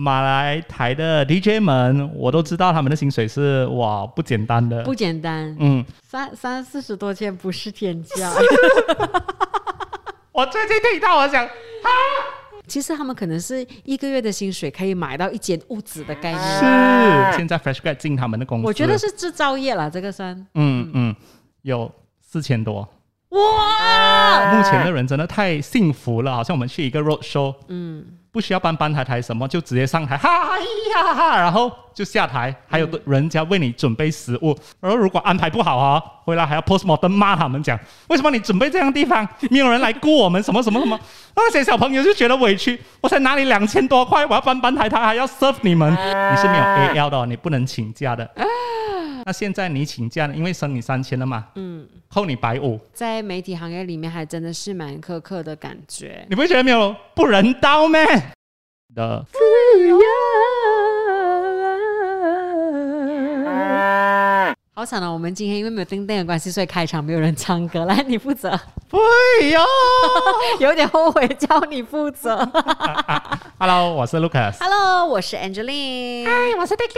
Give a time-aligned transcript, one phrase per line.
[0.00, 8.32] 马来台的 DJ 们，我都知道他们的薪水是哇不简单的，不简单，嗯，三三四十多千不是天价。
[10.30, 11.44] 我最近听到我想，
[12.68, 16.42] 其实他们可能是一个月的薪水可以买到一间屋子的概念。
[17.32, 20.46] 是现在 Fresh Grad 进他们的公司，我觉得是制造业啦，这个算。
[20.54, 21.16] 嗯嗯。
[21.62, 22.88] 有四千多。
[23.30, 37.78] 哇，目前的人真的太幸福了，好像我们去一个 road show，嗯，不需要搬搬台台什么，就直接上台，哈呀哈，然后就下台，还有人家为你准备食物，然后如果安排不好啊，回来还要 postmortem 骂他们讲，
[38.08, 40.98] 为什么你准备这样地方，没有人来雇我们，什么什么什么，
[41.34, 48.30] 那些小朋友就觉得委屈，我才拿你两千多块，我要搬搬台台还要 serve 你们，你是没有 A L 的，你不能请假的。
[49.28, 56.24] 那现在你请假了，因为升你三千了嘛，嗯，扣你百五，在媒体行业里面还真的是蛮苛刻的感觉。
[56.30, 58.02] 你不会觉得没有不人道咩？
[58.94, 59.22] 的，
[64.72, 65.10] 好惨啊！
[65.10, 68.58] 我们今天因为没有叮叮的关系，所以开场没有人唱歌，来你负责。
[68.88, 69.60] 对呀。
[70.58, 72.34] 有点后悔叫你负责。
[73.58, 74.56] Hello，我是 Lucas。
[74.58, 76.24] Hello，我是 Angeline。
[76.24, 76.96] 嗨，我是丁丁。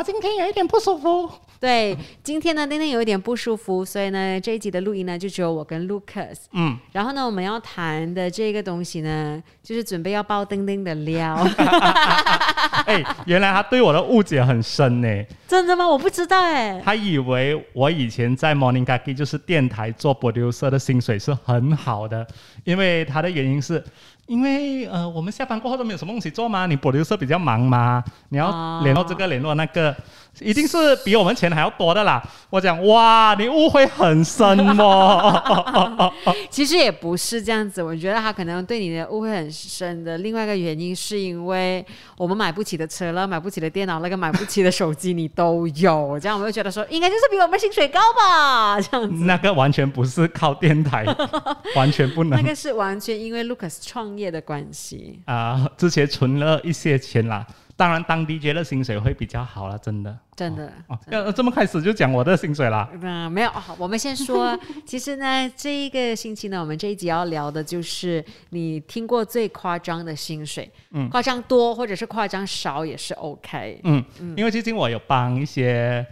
[0.00, 1.30] 我今天有一点不舒服。
[1.60, 6.36] 对，今天呢，丁丁有一点不舒服，所以呢，这一集的录音呢，就只有我跟 Lucas。
[6.52, 11.36] 嗯，然后呢，我们要谈的这个东西呢，就是准备要爆丁丁的料。
[12.86, 15.24] 哎，原来他对我的误解很深呢。
[15.46, 15.86] 真的吗？
[15.86, 16.80] 我不知道哎。
[16.82, 22.26] 他以为我以前在 Morning Gagi 就是电台做 producer 的薪水是很好的，
[22.64, 23.84] 因为他的原因是。
[24.30, 29.92] 因为呃，我们下班过后都没有什么东西做嘛，你 producer 比较忙嘛，你要联络这个联络那个，
[30.38, 32.22] 一定是比我们钱还要多的啦。
[32.48, 34.46] 我讲哇，你误会很深
[34.78, 36.12] 哦。
[36.48, 41.84] 其实也不是这样子，我觉得他可能对你的误会很深的另外一个原因，是因为
[42.16, 49.24] 我们买不起的车了，买不起的电脑，那个买不起的手机你都有，这样我们就觉得说，应该就是比我们薪水高吧，这样子。
[49.24, 51.04] 那个完全不是靠电台，
[51.74, 52.40] 完全不能。
[52.40, 57.46] 那个是完全因为 Lucas 创业的关系啊、之前存了一些钱啦。
[57.76, 60.70] 当然，当 DJ 的薪水会比较好了，真的，真的。
[60.86, 62.86] 哦，要这么开始就讲我的薪水啦？
[63.00, 64.54] 嗯，没有，我们先说，
[64.84, 76.06] 其实呢，这一个星期呢，我们这一集要聊的就是你听过最夸张的薪水，嗯，夸张多或者是夸张少也是 OK，嗯嗯，因为最近我有帮一些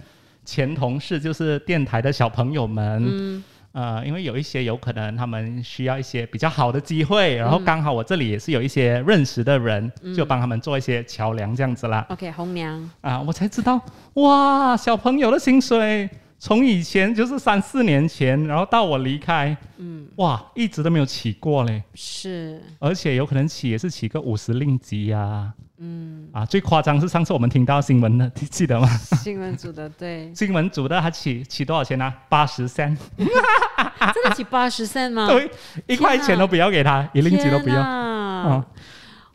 [0.47, 3.45] 前同事，就是电台的小朋友们，嗯。
[3.79, 12.05] 呃，因为有一些有可能他们需要一些比较好的机会，然后刚好我这里也是有一些认识的人，就帮他们做一些桥梁这样子啦。
[12.09, 13.81] OK，红娘啊，我才知道
[14.15, 21.81] 哇，小朋友的薪水从以前就是三四年前，然后到我离开，嗯，哇，一直都没有起过嘞。
[21.95, 25.53] 是，而且有可能起也是起个五十令吉呀。
[25.81, 28.89] 嗯，啊，最夸张是上次我们听到新闻的， 记得吗？
[29.23, 32.13] 新闻组的对，新闻组的他起起多少钱啊？
[32.29, 35.27] 八十三，真的起八十三吗？
[35.31, 35.51] 对，
[35.87, 37.81] 一块钱都不要给他，一令吉都不要。
[37.81, 38.65] 嗯，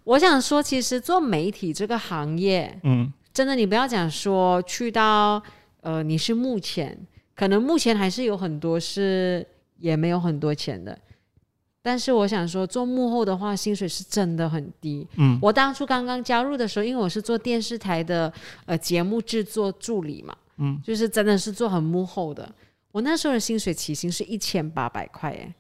[0.04, 5.42] 我想说，其实做媒体这个行业，嗯，真的你不要讲说去到
[5.80, 6.98] 呃你是目前，
[7.36, 9.46] 可能目前还是有很多是
[9.78, 10.98] 也没有很多钱的。
[11.86, 15.06] 但是我想说，做幕后的话，薪水是真的很低。
[15.18, 18.32] 嗯，我当初刚刚加入的时候，因为我是做电视台的
[18.66, 22.50] 呃节目制作助理嘛，嗯，就是真的是做很幕后的。
[22.94, 25.54] 我那时候的薪水起薪是一千八百块，耶，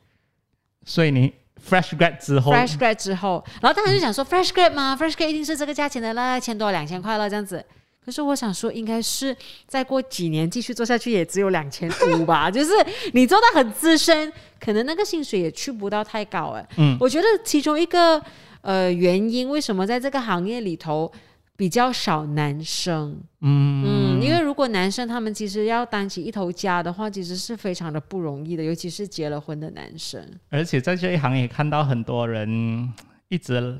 [0.85, 1.33] 所以你
[1.69, 7.65] fresh grad 之后，fresh grad 之后，然后大家就想说 fresh grad 吗？fresh grad 一定是这个价钱的啦，一千多两千块了这样子。
[8.05, 12.49] 可是我想说，应该是再过几年继续做下去，也只有两千五吧。
[12.51, 12.71] 就是
[13.13, 16.67] 你做到很资深，可能那个薪水也去不到太高哎。
[16.77, 18.21] 嗯，我觉得其中一个
[18.61, 21.09] 呃原因，为什么在这个行业里头
[21.55, 23.17] 比较少男生？
[23.39, 30.21] 嗯嗯，因为如果男生他们其实要担起一头家的话，其实是非常的不容易的，尤其是结了婚的男生。
[30.49, 32.91] 而且在这一行也看到很多人
[33.29, 33.79] 一直。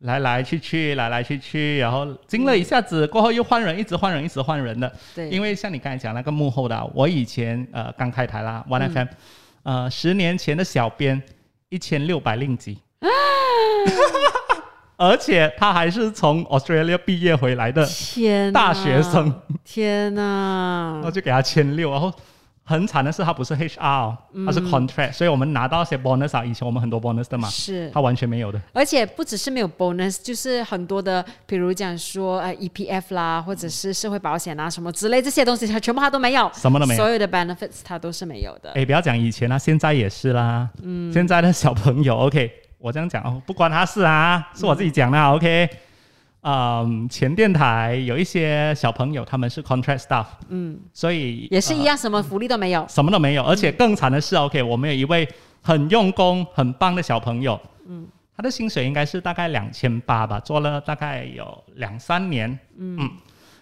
[0.00, 4.92] 来来去去，来来去去，然后经了一下子过后又换人，一直换人，一直换人的。
[5.14, 9.06] 对，因为像你刚才讲那个幕后的、啊，我以前呃刚开台啦，One FM，、
[9.64, 11.20] 呃十年前的小编
[11.68, 12.78] 一千六百令吉，
[14.96, 19.32] 而且他还是从 Australia 毕业回来的天大学生，
[19.64, 20.92] 天哪。
[20.94, 21.10] 然后！
[21.10, 22.12] 就给他千六，然后
[22.68, 28.60] 很惨的是它不是 HR，、哦、他是 contract，、所以我们拿到一些 bonus 啊，以前我们很多 bonus 的嘛，是它完全没有的。
[28.74, 38.70] 而且不只是没有 bonus，就是很多的，比如讲说呃 EPF 啦，或者是社会保险啊什么之类这些东西，它全部它都没有，什么都没有所有的 benefits 它都是没有的。
[38.72, 40.68] 哎，不要讲以前啦，现在也是啦。
[40.82, 45.68] 嗯，现在的小朋友，OK，我这样讲哦，不关他事啊，是我自己讲的、OK。
[46.42, 52.86] 嗯，前电台有一些小朋友他们是 contract staff，嗯，所以呃也是一样，什么福利都没有。
[52.88, 55.28] 什么都没有，而且更惨的是，OK，我们有一位
[55.60, 58.06] 很用功、很棒的小朋友，嗯，
[58.36, 63.10] 他的薪水应该是大概两千八吧，做了大概有两三年，嗯。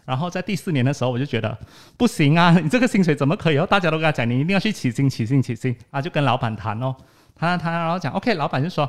[0.05, 1.59] 然后在第四年的时候，我就觉得
[1.97, 3.57] 不行啊， 你这个薪水怎么可以？
[3.57, 6.95] 然后大家都跟他讲，你一定要去起薪、起薪、起薪啊，就跟老板谈哦，
[7.35, 8.89] 谈谈谈，然后讲 OK，老板就说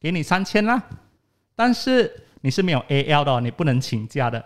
[0.00, 0.80] 给你三千啦，
[1.56, 2.08] 但是
[2.42, 4.44] 你是没有 AL 的、哦，你不能请假的。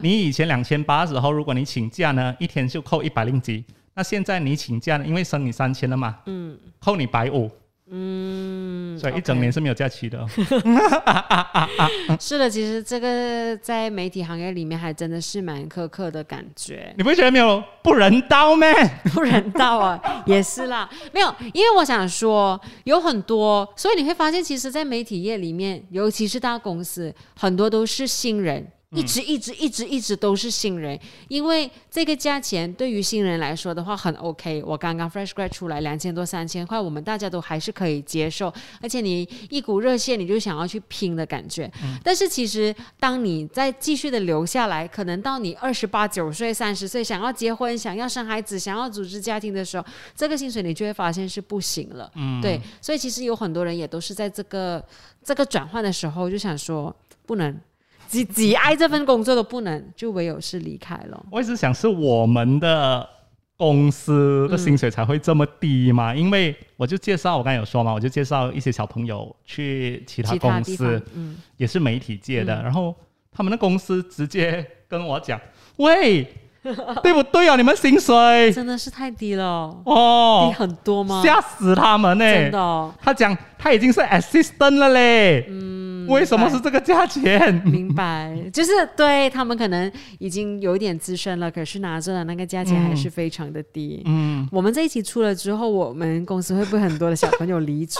[0.00, 3.64] 你以前两千八的时候，如果你请假呢，一天就扣一百令吉。
[3.94, 7.50] 那现在你请假呢，因为升你三千了嘛，嗯，扣你百五，
[7.90, 10.26] 嗯，所以一整年是没有假期的哦。
[12.20, 16.92] 是的，其实这个在媒体行业里面还真的是蛮苛刻的感觉。
[16.96, 18.72] 你不会觉得没有不人道咩？
[19.14, 28.66] 不人道啊，也是啦，没有，因为我想说有很多，所以你会发现，其实，在媒体业里面，尤其是大公司，很多都是新人。
[28.96, 30.98] 一直一直一直一直都是新人，
[31.28, 34.62] 因为这个价钱对于新人来说的话很 OK。
[34.64, 38.50] 我刚刚 fresh grad 出来两千多三千块，我们大家都还是可以接受，
[38.80, 41.70] 而且你一股热血，你就想要去拼的感觉。
[42.02, 49.84] 但是其实当你再继续的留下来，可能到你二十八九岁、三十岁，想要结婚、想要生孩子、想要组织家庭的时候，
[50.16, 52.10] 这个薪水你就会发现是不行了。
[52.14, 54.82] 嗯，对，所以其实有很多人也都是在这个
[55.22, 56.94] 这个转换的时候就想说
[57.26, 57.54] 不能。
[58.08, 61.26] 几几爱这份工作都不能，就唯有是离开了。
[61.30, 63.08] 我一直想是我们的
[63.56, 72.94] 公司的薪水才会这么低嘛，因为我就介绍，我刚才有说嘛，我就介绍一些小朋友去其他公司，，嗯，也是媒体界的，然后
[73.30, 75.40] 他们的公司直接跟我讲，
[75.76, 76.26] 喂，
[77.02, 77.56] 对不对啊？
[77.56, 78.52] 你们薪水？
[78.52, 79.44] 真的是太低了。
[79.84, 81.22] 哦，低哦，很多吗？
[81.24, 87.54] 吓死他们呢、真的哦、他讲他已经是 assistant 了嘞，嗯，为什么是这个价钱？
[87.64, 94.02] 明白，就是对他们可能已经有一点资深了，可是拿着的那个价钱还是非常的低。
[94.06, 97.98] 嗯，我们这一期出了之后，我们公司会不会很多的小朋友离职？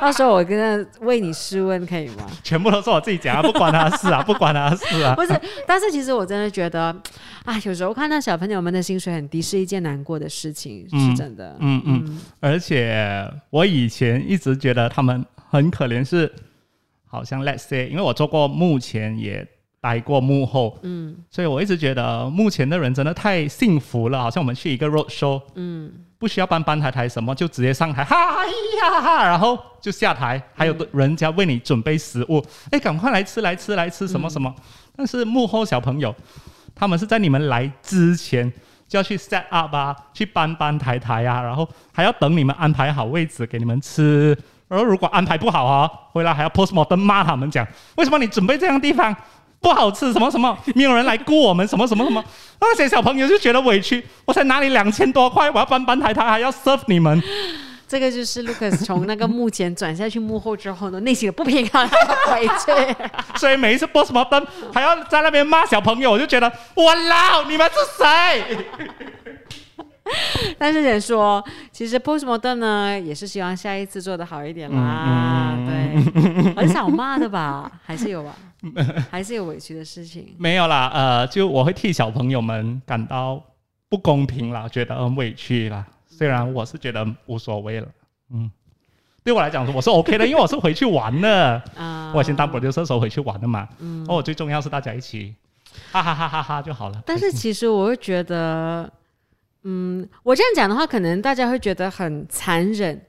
[0.00, 2.26] 到时候我跟他为你试问可以吗？
[2.42, 5.14] 全部都是我自己讲啊，不关他的事啊， 不关他的事啊。
[5.14, 6.94] 不是，但是其实我真的觉得，
[7.44, 11.56] 啊，有时候看到小朋友们的薪水很低，是一件难过的事情，嗯是真的。
[11.60, 16.30] 嗯嗯，而且我以前一直觉得他们很可怜，是
[17.14, 19.46] 好像 let's say，因为我做过幕前，也
[19.80, 34.54] 待过幕后，嗯，所以我一直觉得幕前的人真的太幸福了，好像我们去一个 road show，嗯，不需要搬搬台台什么，就直接上台，哈呀哈，然后就下台，还有人家为你准备食物，哎，赶快来吃来吃来吃什么什么，
[34.96, 36.14] 但是幕后小朋友，
[36.74, 38.52] 他们是在你们来之前。
[38.86, 44.36] 就要去 set up 啊，去搬搬抬抬啊，然后还要等你们安排好位置给你们吃。
[44.68, 47.66] 然后如果安排不好啊，回来还要 postmortem 骂他们讲，
[47.96, 49.14] 为什么你准备这样的地方
[49.60, 50.12] 不好吃？
[50.12, 52.22] 什么什么，没有人来雇我们，什么什么什么。
[52.60, 57.22] 那些小朋友就觉得委屈，我才拿你两千多块，我要搬搬抬抬，还要 serve 你们。
[57.86, 62.96] 这个就是 Lucas 从那个幕前转下去幕后之后呢，内心的不平衡还要回去。
[63.38, 68.66] 所以每一次 postmortem 还要在那边骂小朋友，我就觉得我老你们是谁？
[70.58, 71.42] 但是人说，
[71.72, 75.56] 其实 postmodern 呢，也是希望下一次做的好一点啦。
[75.66, 77.70] 对，很少骂的吧？
[77.82, 78.34] 还是有吧？
[79.10, 80.34] 还是有委屈的事情。
[80.38, 83.42] 没有啦，呃，就我会替小朋友们感到
[83.88, 85.84] 不公平啦，觉得很委屈啦。
[86.06, 87.88] 虽然我是觉得无所谓了，
[88.30, 88.50] 嗯，
[89.24, 91.62] 对我来讲我是 OK 的，因为我是回去玩的。
[91.76, 95.34] 啊、我以前当 producer 时候回去玩的嘛，嗯，哦，最重要是大家一起
[95.90, 97.02] 哈哈哈哈哈就好了。
[97.04, 98.88] 但是其实我会觉得，
[99.64, 103.04] 嗯，我这样讲的话，可能大家会觉得很残忍。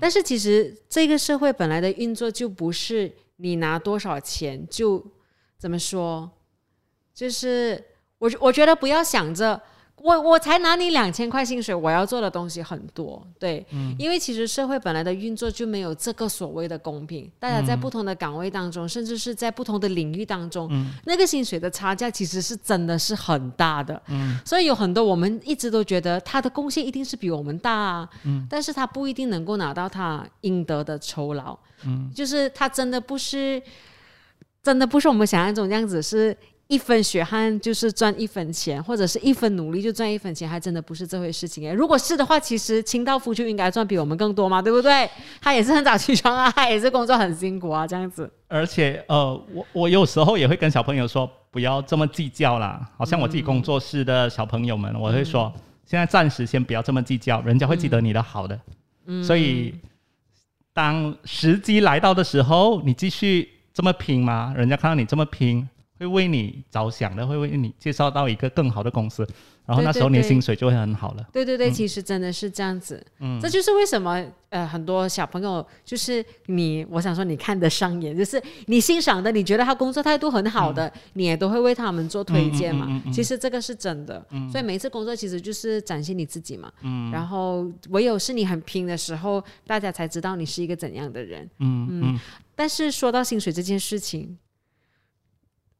[0.00, 5.04] 但是其实这个社会本来的运作就不是你拿多少钱就
[5.58, 6.30] 怎么说，
[7.12, 7.84] 就是
[8.18, 9.60] 我我觉得不要想着
[9.96, 13.64] 我我才拿你两千块薪水，我要做的东西很多，对，
[13.98, 20.68] 因为其实社会本来的运作就没有这个所谓的公平，大家在不同的岗位当中，甚至是在不同的领域当中，
[21.06, 24.02] 那个薪水的差价其实是真的是很大的，
[24.44, 28.08] 所以有很多我们一直都觉得他的贡献一定是比我们大啊，
[28.50, 31.56] 但是他不一定能够拿到他应得的酬劳，
[32.14, 33.62] 就是他真的不是，
[34.62, 36.36] 真的不是我们想象中这样子是。
[36.66, 41.74] 一分血汗就是赚一分钱，或者是一分努力就赚一分钱，还真的不是这回事情诶。
[41.74, 45.08] 如果是的话，其实清道夫就应该赚比我们更多嘛，对不对？
[45.40, 48.30] 他也是很早起床啊，他也是工作很辛苦啊，这样子。
[48.48, 52.88] 而且呃，我我有时候也会跟小朋友说，不要这么计较啦。
[52.96, 55.52] 好像我自己工作室的小朋友们，我会说，
[55.84, 58.58] 现在暂时先不要这么计较，人家会记得你的好的。
[59.06, 59.74] 嗯所以
[60.72, 64.54] 当时机来到的时候，你继续这么拼吗？
[64.56, 65.68] 人家看到你这么拼，
[65.98, 69.26] 会为你着想的，会为你介绍到一个更好的公司，
[69.64, 71.24] 然后那时候你的薪水就会很好了。
[71.32, 73.04] 对对对，其实真的是这样子。
[73.20, 83.00] 嗯，这就是为什么呃很多小朋友就是你，我想说你看得上眼，就是你欣赏的，你觉得他工作态度很好的，你也都会为他们做推荐嘛。
[83.12, 86.72] 其实这个是真的，所以每一次工作其实就是展现你自己嘛。
[86.82, 91.48] 嗯，然后唯有是你很拼的时候，大家才知道你是一个怎样的人。
[91.60, 92.20] 嗯嗯，
[92.56, 94.36] 但是说到薪水这件事情。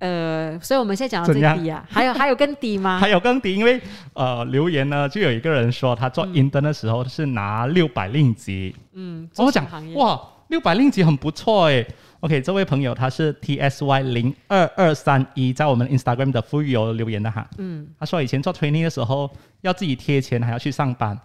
[0.05, 2.99] 呃，所以我们现在讲到最低啊，还有还有更低吗？
[3.01, 3.81] 还有更低， 因为
[4.13, 11.87] 呃留言呢，就有一个人说他做 intern 的时候是拿六百令吉，嗯，我讲哇，六百令吉很不错诶。
[12.21, 17.49] OK，这位朋友他是 TSY 零二二三一，在我们 Instagram 的富裕有留言的哈。
[17.57, 19.31] 嗯，他说以前做 training 的时候
[19.63, 21.19] 要自己贴钱，还要去上班。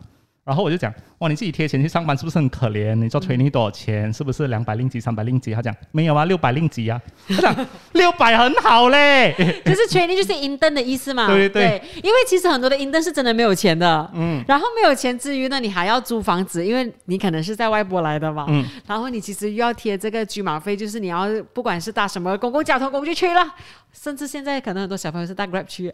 [0.50, 2.96] 然后我就讲，哇，你自己贴钱去上班是不是很可怜？
[2.96, 4.12] 你做 training 多少钱？
[4.12, 5.54] 是不是两百令吉、三百令吉？
[5.54, 7.00] 他讲没有啊，六百令吉啊。
[7.30, 9.32] 他讲六百很好嘞。
[9.64, 11.28] 就是 training 就是 intern 的意思嘛。
[11.28, 14.10] 对对对因为其实很多的 intern 是真的没有钱的。
[14.16, 14.44] 嗯。
[14.48, 18.48] 然后没有钱之余呢，你还要租房子，因为你可能是在外国来的嘛。
[18.50, 18.66] 嗯。
[18.88, 23.46] 然后你其实又要贴这个居马费，就是你要不管是搭什么公共交通工具去了，
[23.94, 25.94] 甚至现在可能很多小朋友是搭 Grab 去，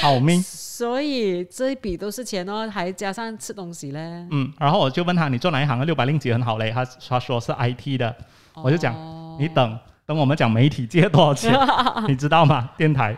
[0.00, 0.40] 好命。
[0.74, 4.00] 所以这一笔都是钱哦，还加上吃东西嘞。
[4.30, 5.84] 嗯，然后我就问他，你做哪一行的？
[5.84, 6.70] 六百零几很好嘞。
[6.70, 8.14] 他他说是 IT 的，
[8.54, 11.52] 我就讲哦你等等我们讲媒体借多少钱，
[12.08, 12.70] 你知道吗？
[12.76, 13.16] 电台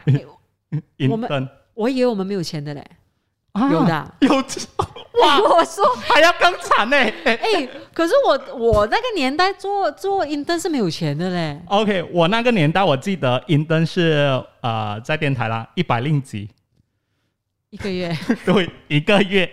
[1.10, 2.84] 我们我以为我们没有钱的嘞，
[3.52, 4.30] 啊有的啊有
[5.22, 6.96] 哇，我说还要更惨呢。
[6.96, 11.58] 哎、可是我我那个年代做做 intern 是没有钱的嘞。
[11.66, 16.50] OK，我那个年代我记得 intern 是呃在电台啦，一百令吉，
[17.70, 19.50] 一个月对，一个月。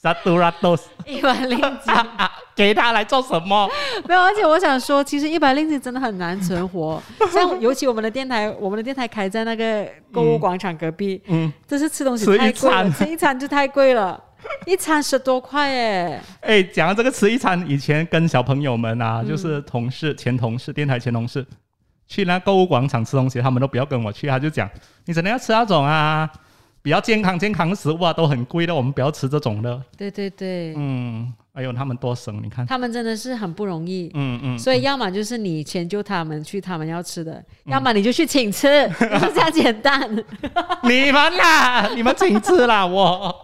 [0.00, 3.68] Satu ratus 一百令吉，啊啊，给他来做什么？
[4.06, 7.02] 没有，而且我想说，其实一百令吉真的很难存活。
[7.32, 14.22] 像尤其我们的电台，我们的电台开在那个购物广场隔壁，嗯，这是吃东西太贵了，餐吃一餐就太贵了，
[14.66, 16.22] 一餐十多块哎。
[16.42, 21.44] 哎，讲到这个吃一餐，以前跟小朋友们啊，嗯就是同事、前同事、电台前同事，
[22.06, 24.70] 去那购物广场吃东西，他们都不要跟我去，他就讲
[25.06, 26.30] 你真的要吃那种啊，
[26.88, 29.78] 比较健康健康的食物啊，都很贵的，我们不要吃这种的。
[29.94, 34.10] 对对对，嗯，哎呦，他们多省，你看，他们真的是很不容易。
[34.14, 40.00] 嗯嗯，所以，要么就是你迁就他们去他们要吃的，要么你就去请吃， 就是这样简单。
[40.84, 43.36] 你们啦，你们请吃啦，我。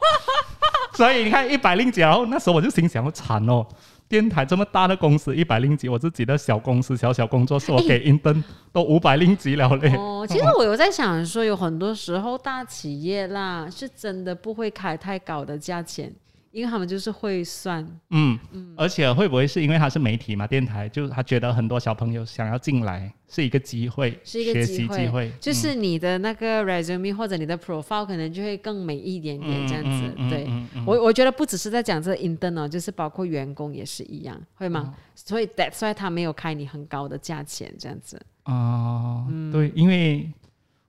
[0.95, 3.67] 所以你看一百零九，然后那时候我就心想，我惨哦，
[4.09, 8.43] 电台这么大的公司一百零几，我自己的小公司小小工作室，我给 intern
[8.73, 9.95] 都五百零几了嘞。
[9.97, 16.15] 哦， 其实我有在想说，有很多时候大企业啦，是真的不会开太高的价钱，
[16.55, 17.85] 因为他们就是会算。
[18.11, 18.39] 嗯，
[18.77, 30.15] 而且会不会是因为他是媒体嘛，电台，就是他觉得很多小朋友想要进来是一个机会，是一个学机会习机会，就是你的那个 resume 或者你的 profile 可能就会更美一点点这样子。
[30.31, 30.49] 对，
[30.87, 34.95] 我我觉得不只是在讲这个 intern 哦，就是包括员工也是一样，会吗？
[34.97, 38.21] 哦所以 that's why 他没有开你很高的价钱这样子。
[38.47, 40.29] 哦，嗯对，因为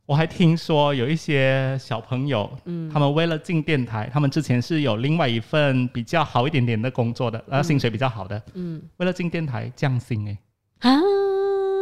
[0.05, 2.89] 我还听说有一些小朋友，嗯。
[2.91, 8.81] 他们为了进电台，他们之前是有另外一份比较好一点点的工作的，薪水比较好的，嗯。
[8.97, 10.27] 为了进电台降薪
[10.79, 11.01] 哎，啊、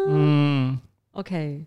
[0.10, 0.80] 嗯
[1.12, 1.65] ，OK，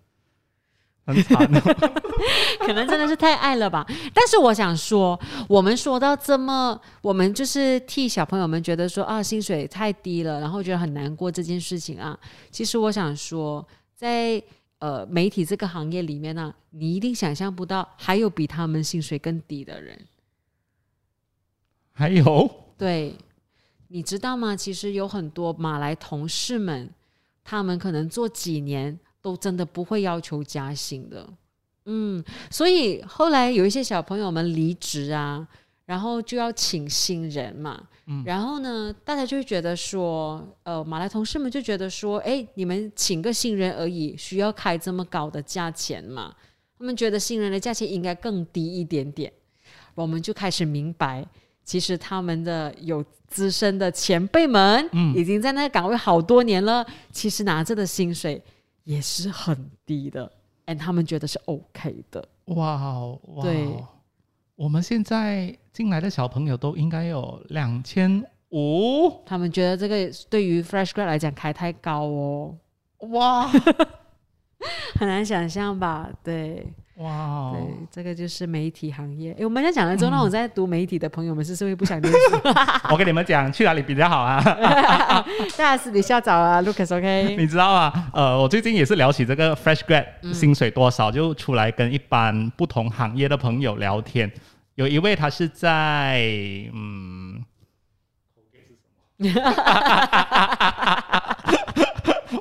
[1.04, 1.44] 很惨。
[1.44, 1.60] 哦，
[2.64, 3.84] 可能真的是太爱了吧。
[4.14, 12.18] 但是我想说，我们说到这么，我们就是替小朋友们觉得说啊，薪水太低了，然后觉得很难过这件事情啊。
[12.50, 14.42] 其实我想说，在
[14.86, 20.00] 呃媒体这个行业里面呢、你一定想象不到还有比他们薪水更低的人。
[21.92, 23.12] 还有，对，
[23.88, 24.54] 你知道吗？
[24.54, 26.88] 其实有很多马来同事们，
[27.42, 31.28] 他们可能做几年都真的不会要求加薪的。
[31.86, 35.48] 嗯，所以后来有一些小朋友们离职啊，
[35.86, 37.82] 然后就要请新人嘛。
[38.24, 46.32] 然后呢，大家就会觉得说，呃，马来同事们就觉得说，哎，你们请个新人而已，需要开这么高的价钱嘛？
[46.78, 49.32] 他们觉得新人的价钱应该更低一点点。
[49.94, 51.26] 我们就开始明白，
[51.64, 58.40] 其实他们的有资深的前辈们，嗯已经在那个岗位好多年了，其实拿着的薪水
[58.84, 60.30] 也是很低的
[60.66, 62.28] ，and 他们觉得是 OK 的。
[62.54, 63.66] 哇哦对，
[64.56, 72.56] 我们现在进来的小朋友都应该有两千五，他们觉得这个对于 fresh grad 来讲开太高哦，
[73.10, 73.46] 哇，
[74.98, 76.10] 很难想象吧？
[76.24, 79.32] 对，哇哦，对，这个就是媒体行业。
[79.38, 82.18] 诶，我们在讲了之后，那我在读媒体的朋友们是不是会不想念书？
[82.90, 84.40] 我跟你们讲，去哪里比较好啊？
[85.58, 87.36] 大家私底下找啊，Lucas，OK？
[87.38, 87.92] 你知道吗？
[88.14, 94.30] 呃，我最近也是聊起这个 fresh grad 薪水多少，就出来跟一般不同行业的朋友聊天。
[94.76, 96.18] 有一位他是在
[96.72, 97.42] 嗯，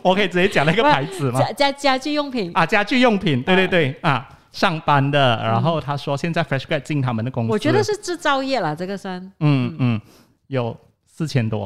[0.02, 1.40] 我可以直接讲那个牌子吗？
[1.42, 5.36] 家家家居用品，啊，家具用品，对对对啊，上班的。
[5.44, 9.22] 然后他说现在 fresh grad 进他们的公司，我觉得是制造业啦，这个算。
[9.42, 10.02] 嗯嗯，
[10.48, 11.66] 有四千多，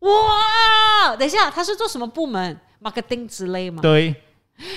[0.00, 3.82] 哇，等一下，他是做什么部门？marketing 之类吗？
[3.82, 4.14] 对，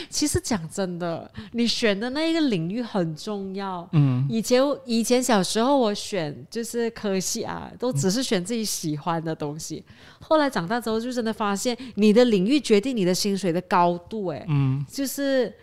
[0.10, 3.88] 其实讲真的，你选的那一个领域很重要。
[3.94, 9.84] 嗯，以前以前小时候我选就是科系啊，都只是选自己喜欢的东西。
[10.20, 15.54] 后来长大之后，就真的发现你的领域决定你的薪水的高度、哎，嗯就是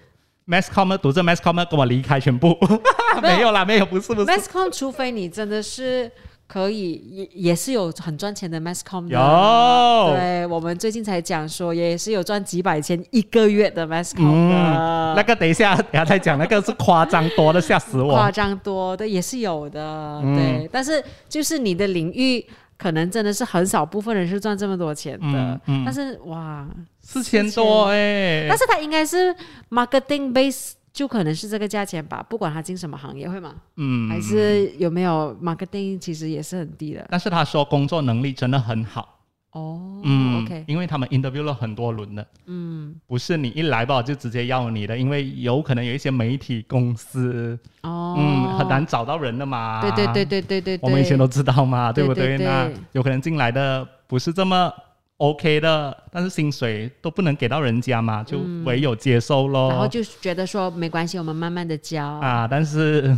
[0.50, 2.58] ，mass com 读这 mass com 跟我离开全部，
[3.22, 6.10] 没有啦，没有，不是不是，masscom，除非你真的是
[6.46, 9.14] 可以，也也是有很赚钱的 masscom 的。
[9.14, 18.30] 有，对，我们最近才讲说，也是有赚几百千一个月的 masscom 嗯，的，那个等一下，等下再讲，那个是夸张多的，吓死我夸。
[18.30, 20.68] 张多的也是有的，嗯对。
[20.72, 22.44] 但是就是你的领域，
[22.76, 25.26] 可能真的是很少部分人是赚这么多钱的。
[25.26, 26.66] 嗯嗯但是哇，
[27.10, 29.34] 四千多哎、但是他应该是
[29.68, 33.52] marketing base，就可能是这个价钱吧，不管他进什么行业，会吗？
[33.78, 37.04] 嗯，还是有没有 marketing 其实也是很低的。
[37.10, 39.18] 但是他说工作能力真的很好，
[39.50, 49.80] 哦，嗯 o k 因为他们 interview 了很多轮的，嗯，不是你一来吧就直接要你的，因为有可能有一些媒体公司，哦，嗯，很难找到人的嘛。
[49.82, 52.46] 对对对对对对对，我们以前都知道嘛，对不对对对。
[52.46, 54.72] 那有可能进来的不是这么
[55.20, 59.68] OK 的，但是薪水都不能给到人家嘛，就唯有接受咯。
[59.68, 62.02] 然后就觉得说没关系，我们慢慢的教。
[62.06, 63.14] 啊，但是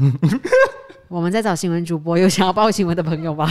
[1.07, 3.49] 我们在找新闻主播，有想要报新闻的朋友吗？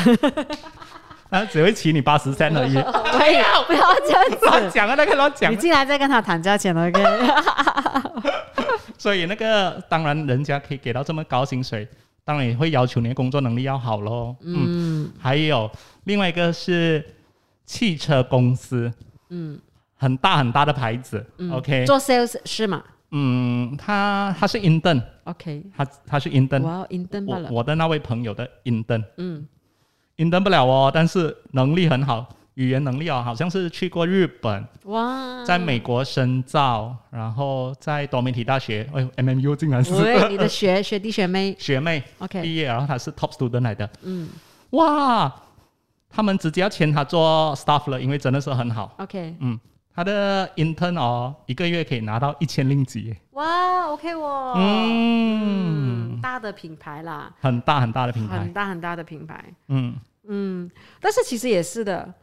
[1.32, 2.74] 那只会起你八十三而已。
[2.76, 5.56] 不要不要这样子，乱讲啊，那个乱讲你。
[5.56, 7.02] 进来再跟他谈价钱，OK？
[8.98, 11.88] 所以那个当然人家可以给到这么高薪水，
[12.26, 14.36] 当然也会要求你的工作能力要好咯。
[14.42, 15.72] 嗯，嗯还有
[16.04, 17.02] 另外一个是
[17.72, 18.92] 汽车公司，
[19.30, 19.58] 嗯，
[19.96, 21.26] 很大很大的牌子。
[21.38, 21.50] 嗯。
[21.54, 22.84] OK，嗯做 sales 是吗？
[23.12, 27.48] 嗯，他他是 intern，？OK，他他是 intern，我要 intern 不了。
[27.50, 29.02] 我我的那位朋友的 intern。
[29.16, 29.48] 嗯。
[30.18, 39.94] intern 不了哦，但是能力很好，语言能力哦，好像是去过日本，哇，在美国深造，然后在多媒体大学，哎呦，MMU 竟然是。
[39.94, 41.56] 喂，你的学学弟学妹。
[41.60, 44.28] 学妹，OK，毕业，然后他是 top student 来的，嗯。
[44.72, 45.34] 哇，
[46.12, 49.60] 他们直接要签他做 staff 了，因为真的是很好，，OK，嗯，
[49.96, 58.40] 他的 intern 哦，一个月可以拿到一千令吉，哇，OK 我，嗯，嗯，大的品牌啦，很大很大的品牌。
[58.40, 59.96] 很，大很大的品牌，嗯，
[60.28, 60.70] 嗯，
[61.00, 62.14] 但是其实也是的，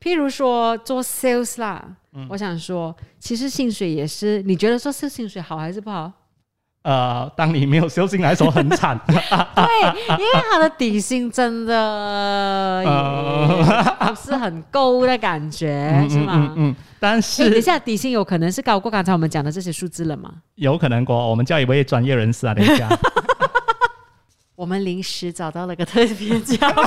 [0.00, 2.26] 譬如说做 sales 啦，嗯。
[2.30, 6.12] 我想说，其实薪水也是，你觉得做 sales 薪水好还是不好？
[6.82, 9.14] 呃，当你没有修进来的时候很惨， 对，
[10.10, 12.82] 因为他的底薪真的
[14.08, 16.32] 不是很够的感觉，嗯是吗？
[16.34, 20.32] 嗯嗯，但是，等一是下，底薪有可能是高过刚才我们讲的这些数字了吗？
[20.54, 22.88] 有可能过，我们叫一位专业人士啊，等一下。
[24.56, 26.84] 我们临时找到了个特别嘉宾，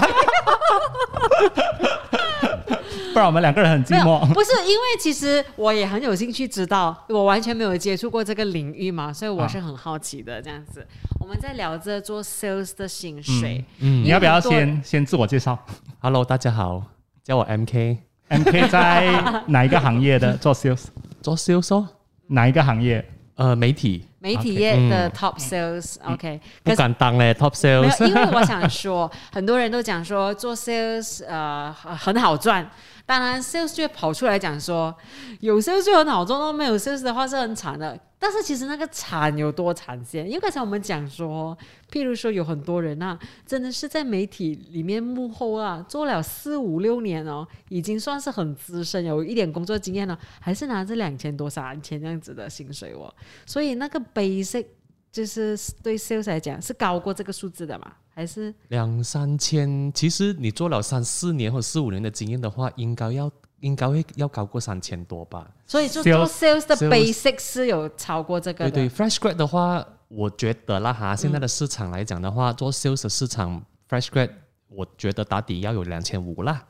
[3.14, 4.26] 不然我们两个人很寂，寞。
[4.34, 10.42] 不是因为其实我也很有兴趣知道，我完全没有接触过这个领域嘛，所以我是很好奇的。
[10.42, 10.86] 这样子，
[11.20, 15.58] 我们在聊着做 sales 的薪水，嗯你要不要先先自我介绍
[16.00, 16.84] ？Hello，大家好，
[17.24, 20.36] 叫我 MK，？MK 在哪一个行业的？
[20.38, 20.86] 做 sales？
[21.22, 21.88] 做 sales 哦，
[22.28, 23.06] 哪一个行业？
[23.36, 24.06] 呃，媒体。
[24.20, 25.12] 媒体业的嗯。
[25.12, 32.70] top sales，OK，、不敢当嘞，Top Sales，因为我想说，很多人都讲说做 sales 呃很很好赚，
[33.12, 34.96] 当然 sales 就会跑出来讲说，
[35.42, 38.00] 有 sales 就很好赚，那没有 sales 的话是很惨的。
[38.18, 40.26] 但是其实那个惨有多惨先？
[40.26, 41.58] 因为刚才我们讲说，
[41.92, 53.14] 譬如说有很多人啊，真的是在媒体里面幕后啊做了四五六年哦，已经算是很资深，有一点工作经验了，还是拿着两千多三千这样子的薪水哦。
[53.46, 54.66] 所以那个 basic
[55.12, 57.92] 就是对 sales 来讲是高过这个数字的嘛？
[58.22, 58.54] 还是？
[58.68, 63.32] 两三千，其实你做了三四年或四五年的经验的话，应该要
[63.62, 65.48] 应该会要高过三千多吧？
[65.66, 68.72] 所以就做 sales 的 basic 是有超过这个的。
[68.72, 74.30] 对对，Fresh Grad 的话，我觉得啦哈，现在的市场来讲的话，做 sales 的市场 Fresh Grad，
[74.70, 76.64] 我觉得打底要有两千五啦，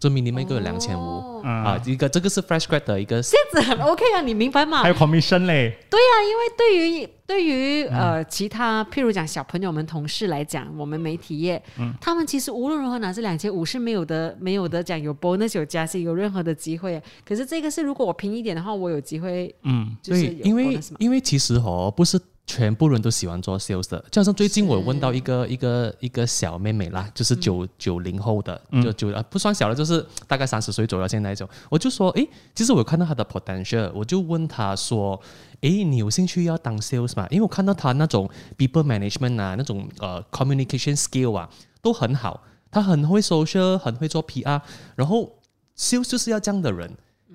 [0.00, 1.40] 就 minimum 一个有两千五。
[1.42, 4.82] 啊，一个这个是 Fresh Grad 的一个这样子很 OK 啊，你明白吗？
[4.82, 17.02] 还有 commission 嘞，对啊，因为对于对于呃其他，譬如讲小朋友们、同事来讲，我们媒体业，嗯他们其实无论如何拿这两千五是没有的，没有的讲有 bonus 有加薪有任何的机会。
[17.24, 23.98] 可是这个是如果我拼一点的话，我有机会，嗯，就是对，因为因为其实哦，不是全部人都喜欢做 sales 的。
[24.08, 31.48] 就好像最近我有问到一个一个一个小妹妹啦，就是九九零后的，就九啊不算小了，就是大概三十岁左右现在那种。
[31.68, 35.20] 我就说，诶，其实我有看到她的 potential，我就问她说，
[35.60, 37.26] 诶，你有兴趣要当 sales 吗？
[37.30, 41.48] 因为我看到他那种 people management 啊，那种呃 communication skill 啊，
[41.80, 44.60] 都很好，他很会 social，很会做 PR，
[44.94, 45.32] 然后
[45.76, 46.90] sales 就是要这样的人。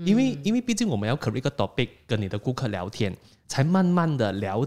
[0.05, 3.15] 因为因为毕竟我们要 create 一个 topic 跟你的顾客聊天，
[3.47, 4.65] 才慢慢的聊，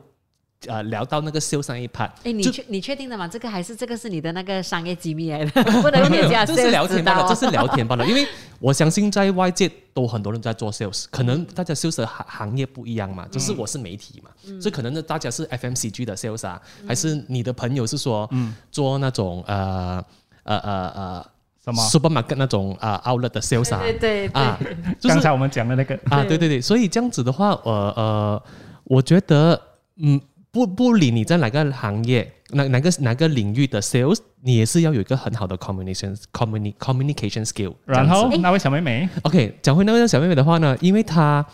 [0.69, 2.11] 呃，聊到那个 sales 那一 part。
[2.25, 3.27] 哎，你确你确定的吗？
[3.29, 8.07] 这个还是这个是你的那个商业机密来的， 不能没有给家这是聊天罢了，这是是聊天罢了。
[8.07, 8.27] 因为
[8.59, 18.29] 我相信在外界都很多人在做 sales，可能大家 sales 的行行业不一样嘛，就是我是媒体嘛，所以可能呢大家是 FMCG 的 sales 啊，还是你的朋友是说
[18.71, 20.05] 做那种呃
[20.45, 21.27] 呃呃呃
[21.65, 23.81] 什么？supermarket 那种啊 outlet 的 sales 啊。
[23.81, 24.43] 对对对。
[24.43, 24.59] 啊，
[25.01, 28.43] 就是刚才我们讲的那个，啊，对对对对，所以这样子的话，呃呃，
[28.85, 29.59] 我觉得，
[29.97, 30.21] 嗯，
[30.55, 37.75] 不不理你在哪个行业、哪哪个哪个领域的 sales，你也是要有一个很好的 communication communi communication skill。
[37.85, 41.45] 然后那位小妹妹，OK，讲回那位小妹妹的话呢，因为她，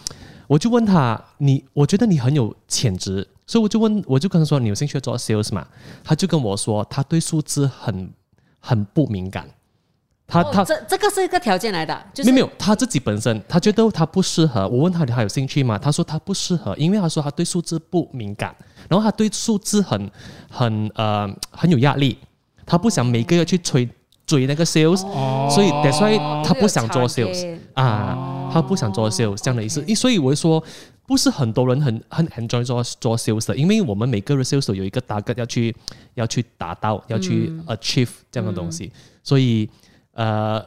[0.46, 5.66] 我就问她，你，我觉得你很有潜质，所以我就问，我就跟她说，你有兴趣做 sales 嘛？
[6.04, 8.12] 她就跟我说，她对数字很
[8.58, 9.48] 很不敏感，
[10.30, 14.66] 她她哦这这个是一个条件来的，就是没有没有，他自己本身他觉得他不适合。
[14.68, 15.76] 我问他你还有兴趣吗？
[15.76, 18.54] 他说他不适合，因为他说他对数字不敏感，
[18.88, 20.10] 然后他对数字很
[20.48, 22.16] 很呃很有压力，
[22.64, 23.88] 他不想每个月去追
[24.24, 29.84] 追那个 sales，、哦所以 that's why 他不想做 sales 啊，他不想做 sales 这样的意思。
[29.94, 30.62] 所以我就说。
[31.10, 35.74] 不是很多人很很 enjoy 做做 sales 的，因为我们每个人 sales 有一个 target 要去
[36.14, 38.92] 要去达到，要去 achieve 这样的东西，
[39.24, 39.68] 所以
[40.20, 40.62] 呃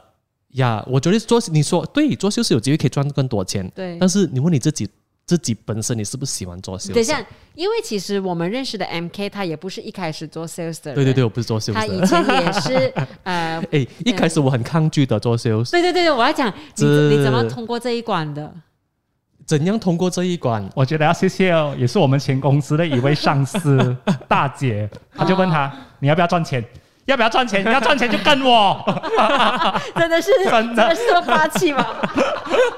[0.54, 4.88] 呀，我觉得做你说对，做 sales 有机会可以赚更多钱，对但是你问你自己，
[5.26, 6.92] 自己本身你是不是喜欢做 sales？
[6.92, 11.96] 等一下，因为其实我们认识的 MK 他也不是一开始做 sales 的人，对对对，我不是做他 sales 的。
[11.96, 16.84] 以前也是 呃，哎，一开始我很抗拒的做 sales，对对对对，我要讲你
[17.16, 18.52] 你怎么通过这一关的？
[19.46, 20.68] 怎样通过这一关？
[20.74, 23.94] 我觉得要谢谢哦，也是我们前公司的一位上司
[24.26, 26.64] 大姐，她就问他你要不要赚钱？
[27.06, 27.64] 要不要赚钱？
[27.64, 28.82] 你要赚钱就跟我。
[29.96, 31.86] 真的是 真的是这么霸气吗？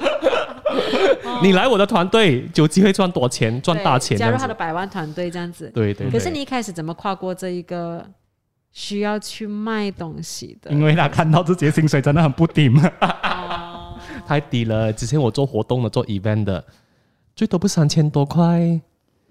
[1.43, 4.37] 你来我的团队就有机会赚多钱，赚大钱加入。
[4.37, 5.71] 他的百万团队这样子。
[5.75, 6.11] 对对对。
[6.11, 8.05] 可是你一开始怎么跨过这一个
[8.73, 10.71] 需要去卖东西的？
[10.71, 12.91] 因为他看到自己的薪水真的很不低嘛。
[13.01, 14.93] 哦，太低了。
[14.93, 16.65] 之前我做活动的，做 event 的，
[17.35, 18.81] 最多不三千多块。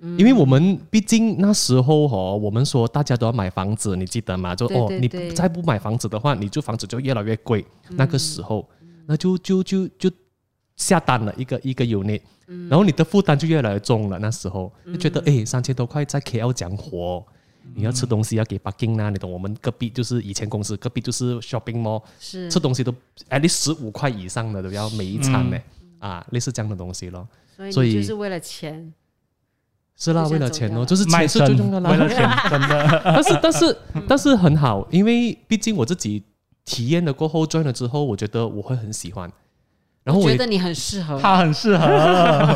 [0.02, 4.56] 嗯因为我们毕竟那时候哦，我们说大家都要买房子，你记得吗？
[4.56, 7.66] 就对哦，你再不买房子的话，你就房子就越来越贵。
[7.90, 8.68] 嗯那个时候，
[9.06, 10.12] 那就就就就
[10.76, 14.20] 下单了一个一个 unit，、然后嗯你的负担就越来越重了。
[14.20, 17.26] 那时候就觉得，哎、三千多块在 KL 讲活。
[17.74, 19.32] 你要吃东西要给 parking 啊，你懂？
[19.32, 22.92] 我们隔壁就是以前公司隔壁就是 shopping mall，是吃东西都
[23.32, 25.58] at least 十五块以上的都要每一餐呢、
[25.98, 27.28] 啊，类似这样的东西咯。
[27.72, 28.94] 所以就是为了钱，
[29.98, 31.92] 是啦，为了钱哦，就是钱是最重要的啦。
[31.92, 33.02] 为了钱， 真的。
[33.04, 33.78] 但是但是
[34.10, 36.22] 但是很好，因为毕竟我自己
[36.66, 39.32] 体验了过后，join 了之后，我觉得我会很喜欢。
[40.04, 41.20] 然后我我觉得你很适合。
[41.20, 41.88] 他很适合。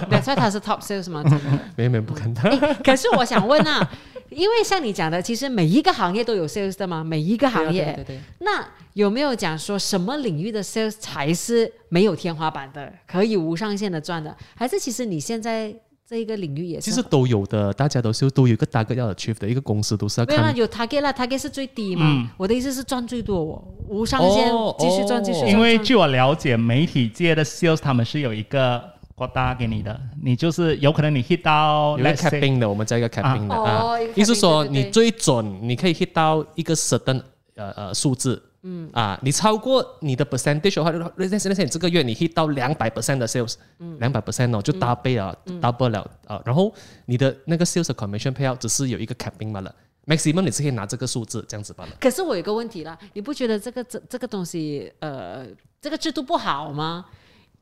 [0.10, 1.23] 对，所以他是 top sales 吗？
[1.23, 1.60] 真的。
[1.75, 2.49] 没有没有不看他，
[2.84, 3.89] 可是我想问啊，
[4.30, 7.86] 因为像你讲的，其实每一个行业都有 sales 的嘛，每一个行业。
[7.86, 14.36] 对对对那有没有讲说什么领域的 sales 才是没有天花板的，可以无上限的赚的？
[14.56, 15.73] 还是其实你现在
[16.09, 20.35] 这一个领域也是其实都有的，大家都是都有一个 target 要 achieve 的，一个公司都是要看。
[20.35, 22.03] 没有啦有 target 啦，target 是最低嘛。
[22.03, 25.51] 嗯我的意思是赚最多我，无上限哦继续赚，哦继续赚。
[25.51, 28.83] 因为据我了解，媒体界的 sales 他们是有一个
[29.15, 37.21] quota 大给你的，你就是有可能你 hit 到有一个 capping 的，我们叫一个 capping 的哦啊，意思说你最准，你可以 hit 到一个 certain
[37.53, 43.55] 呃呃数字，嗯啊，你超过你的 percentage 的话，那那那你这个月你 hit 到两百 percent 的 sales，
[43.99, 46.73] 两百 percent 哦，就 double 了，double 了啊，然后
[47.05, 49.73] 你的那个 sales 的 commission payout 只是有一个 capping 罢了
[50.05, 51.91] ，maximum 你是可以拿这个数字这样子罢了。
[51.99, 55.45] 可是我有个问题啦，你不觉得这个这这个东西呃
[55.81, 57.05] 这个制度不好吗？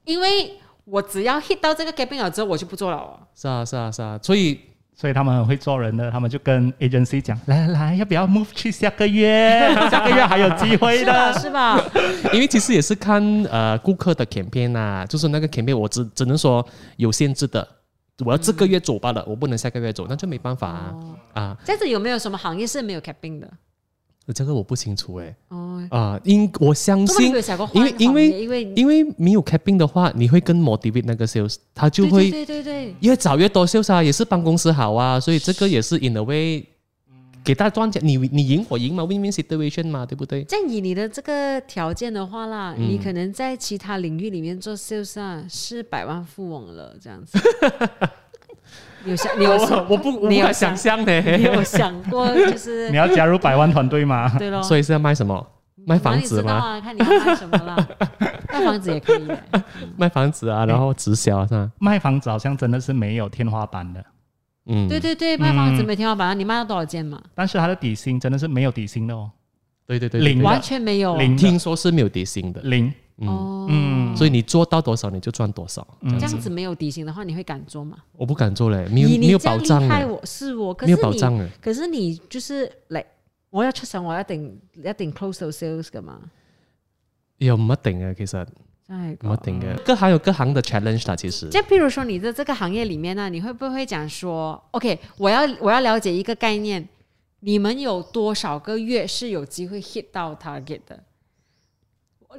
[0.03, 3.19] 因为我只要 hit 到这个 capping 了之后，我就不做了哦。
[3.35, 4.59] 是啊，是啊，是啊，所以
[4.99, 9.71] 所以他们很会做人的，他们就跟 agency 讲，来来来，要不要 move 去下个月？
[9.91, 11.31] 下个月还有机会是吧？
[11.31, 11.39] 的。
[11.39, 11.79] 是吧？
[12.33, 17.65] 因为其实也是看呃顾客的 campaign 啊，就是那个 campaign 我只只能说有限制的
[18.25, 20.95] 我要这个月走罢了，我不能下个月走，那就没办法啊、
[21.33, 21.57] 啊！
[21.63, 23.47] 这样子有没有什么行业是没有 capping 的？
[24.33, 27.27] 这个我不清楚哎、哦，啊，因我相信
[27.73, 36.65] 因为因为因为因为没有 capping 的话，你会跟 motivate 那个 sales，他就会对对对越找越多 sales 啊，也是帮公司好啊，所以这个也是 in a way
[37.43, 40.43] 给大家赚钱，你你赢我赢嘛，win-win situation 嘛，对不对？
[40.43, 47.39] 这样以你的这个条件的话啦，嗯你可能在其他领域里面做 sales 啊，是百万富翁了，这样子。
[49.03, 54.35] 你有想， 你有想，我我不我不敢你有想想象的，你有想过就是 你要加入百万团队吗？
[54.37, 54.61] 对咯？
[54.63, 55.45] 所以是要卖什么？
[55.85, 56.81] 卖房子吗？
[56.83, 57.87] 看你要卖什么啦，
[58.51, 59.43] 卖房子也可以耶。
[59.95, 61.71] 卖房子啊，然后直销是吧？
[61.79, 64.03] 卖房子好像真的是没有天花板的，
[64.65, 67.21] 嗯，对对对，卖房子没天花板，你卖到多少件嘛？
[67.33, 69.31] 但是它的底薪真的是没有底薪的哦，
[69.85, 71.15] 对对对，零对完全没有。
[71.15, 74.15] 零听说是没有底薪的，零，嗯，哦，嗯。
[74.15, 76.25] 所以你做到多少你就赚多少，这样子。
[76.25, 77.97] 这样子没有底薪的话，你会敢做吗？
[78.13, 83.05] 我不敢做嘞，没有没有保障厉害，我是我，可没是你有保障的，可是你就是来，
[83.49, 86.19] 我要出手我一定一定 close 到 sales 噶嘛，
[87.37, 88.47] 又唔一定嘅，其实。
[88.87, 96.87] 真係唔一定嘅，各行有各行的 challenge 啦，其實就譬如说你在这个行业里面呢，你会不会讲说，OK，我要我要了解一个概念，
[97.41, 101.03] 你们有多少个月是有机会 hit 到 target 的？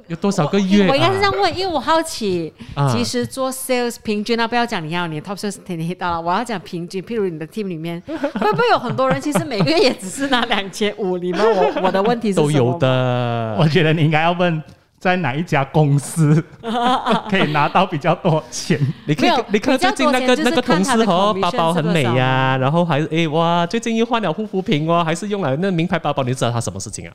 [0.07, 2.91] 有多少个月我应该是这样问，因为我好奇，啊。
[2.91, 11.17] 其实做 sales 平均啊，不要讲你要你的 top sales 天天 hit 到了，我要讲平均，譬如你的 team 里面， 会不会有很多人其实每个月也只是拿两千五？
[11.17, 14.61] 你们我我的问题是都有的，我觉得你应该要問
[14.99, 16.43] 在哪一家公司
[17.29, 18.77] 可以拿到比较多钱。
[19.05, 27.13] 你可以你看最近那比較多錢個那個就是看他的同事哦，包包很美呀、然后还诶哇，最近又换了护肤品哦，还是用了那名牌包包，你知道他什么事情啊？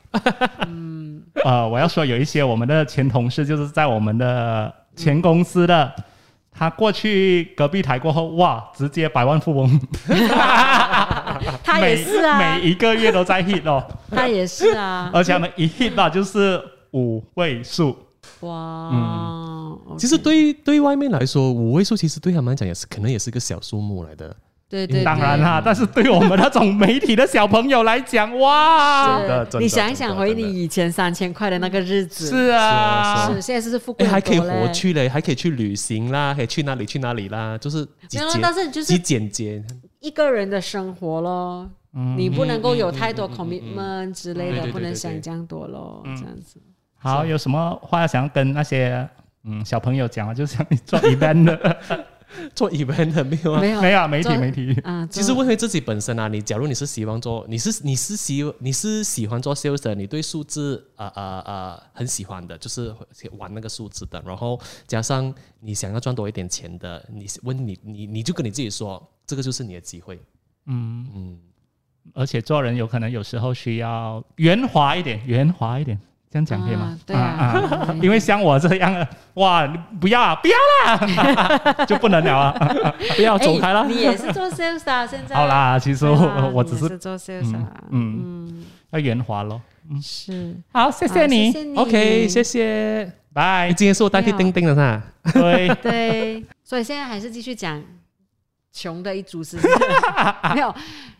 [0.67, 1.21] 嗯。
[1.43, 5.91] 呃，我要说有一些我们的前同事就是在我们的前公司的，
[6.57, 9.79] 他过去隔壁台过后，哇，直接百万富翁，
[11.63, 12.39] 他也是啊。
[12.39, 16.59] 每，每一个月都在 hit 哦，他也是啊，而且他们一 hit 到就是
[16.95, 17.95] 五位数，
[18.39, 24.35] 哇，其实对对外面来说，五位数其实对他们来讲也是可能也是个小数目来的。
[24.67, 39.63] 对对，当然啦，但是对我们那种媒体的小朋友来讲，哇，真的真的你想一想，回你以前三千块的那个日子，是啊，是现在是富貴誒，還可以活去嘞，还可以去旅行啦，可以去哪里去哪里啦，就是極沒有但是就是極簡潔。
[39.99, 42.17] 一个人的生活咯，嗯。
[42.17, 46.59] 你不能够有太多 commitment 之类的，不能想这样多咯，这样子。
[47.05, 49.07] 好，有什么话想跟那些
[49.43, 50.33] 嗯小朋友讲啊？
[50.35, 51.77] 就像你做 event 的，
[52.55, 53.61] 做 event 的没有啊？
[53.61, 53.81] 没有。
[53.81, 62.93] 没有啊媒體做媒体，啊，其实问回自己本身啊，你假如你是希望做，你是你是喜你是喜欢做 sales 的，你对数字啊啊啊很喜欢的，就是
[63.37, 70.19] 玩那个数字的，然后加上你想要赚多一点钱的，你问你你你就跟你自己说，这个就是你的机会。
[70.65, 71.39] 嗯，嗯，
[72.15, 75.99] 而且做人有可能有时候需要圆滑一点，圆滑一點，
[76.31, 76.99] 這樣講可以吗啊？
[77.05, 82.53] 對啊 因为像我這樣的，哇，你不要啊，不要啦， 就不能了啊。
[83.15, 83.85] 不要走開哎啦。
[83.87, 85.05] 你也是做 sales 啊？
[85.07, 89.61] 现在好啦，其實對啊我我只是是做 sales 啊，嗯嗯，要圆滑咯。
[90.01, 93.11] 是，好，謝好謝你，謝謝你 OK，谢谢。
[93.33, 93.73] 拜你。
[93.73, 95.03] 今天是我代替丁丁的是吧？
[95.33, 97.81] 對，對，所以现在还是继续讲
[98.73, 99.69] 穷的一族是不是
[100.55, 100.73] 沒有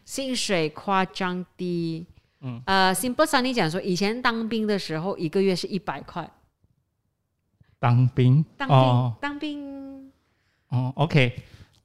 [0.03, 2.05] 薪水夸张低。
[2.45, 6.29] 嗯呃，Simple Sunny 讲说，以前当兵的时候，一个月是一百块。
[7.79, 10.11] 当兵，当兵，哦當兵
[10.69, 11.33] 哦，OK，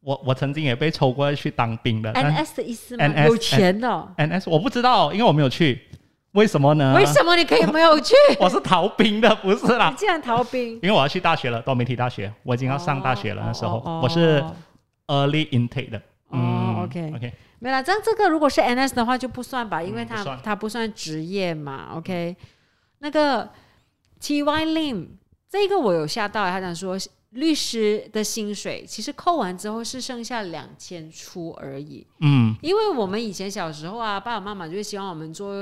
[0.00, 5.80] 我我曾经也被抽过去当兵的，，NS 的意思吗？NS 有钱的哦、NS 我不知道，因为我没有去，
[6.32, 6.94] 为什么呢？
[6.94, 8.14] 为什么你可以没有去？
[8.38, 10.74] 我是逃兵的，不是啦你，竟然逃兵？
[10.76, 13.42] 因为我要去大学了，多媒体大学，我已经要上大学了。
[13.42, 14.42] 哦那时候我是
[15.06, 16.00] early intake 的。
[16.28, 21.92] 哦，OK OK，没啦，這樣這個如果是 NS 的话就不算吧，因为它、嗯不算它不算职业嘛。
[21.94, 22.36] OK，
[23.00, 23.48] 那个
[24.20, 25.06] TY Lim
[25.48, 26.96] 这个我有吓到，他讲说
[27.30, 32.06] 律师的薪水其实扣完之后是剩下两千出而已。
[32.20, 35.54] 嗯，因为我们以前小时候啊，爸爸妈妈就會希望我们做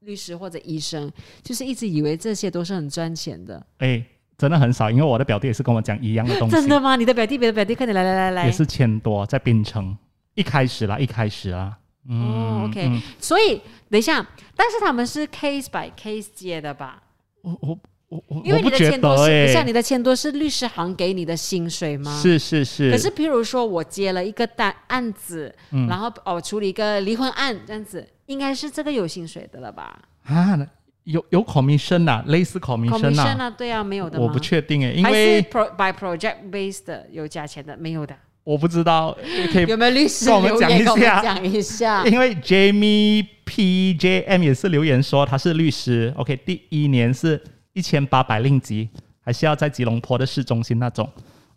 [0.00, 1.10] 律师或者医生，
[1.42, 3.64] 就是一直以为这些都是很赚钱的。
[3.78, 4.02] 哎，
[4.38, 6.96] 真的很少，因为我的表弟也是跟我讲一样的东西， 真的吗？
[6.96, 8.52] 你的表弟，别的表弟，快点来来来来也。
[8.52, 9.96] 是千多，在槟城，
[10.34, 11.78] 一开始啦，一开始啦。
[12.08, 17.00] 嗯哦，OK 嗯所以等一下，但是他们是 case by case 接的吧？
[17.42, 22.20] 我我我我因为你的我不覺得簽多是，像哎，你的钱多是律师行给你的薪水吗？。
[22.20, 30.58] 是是是，可是，譬如说我接了一个单案子，嗯然后哦处理一个离婚案，这样子，应该是这个有薪水的了吧啊，
[31.04, 38.16] 有有 commission 啊，类似 commission 啊，啊，對啊，没有的嗎我不确定诶，因還是 pro by project based 的有加钱的，没有的。
[38.44, 39.16] 我不知道，
[39.52, 41.22] 可以有没有律师跟我们讲一下。
[41.22, 42.04] 讲一下？
[42.06, 47.40] 因为 Jamie P J M 也是留言说他是律师，OK，第一年是
[47.72, 48.88] 一千八百令吉，
[49.24, 51.08] 还是要在吉隆坡的市中心那种。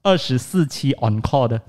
[0.04, 1.60] 二十四期 on call 的，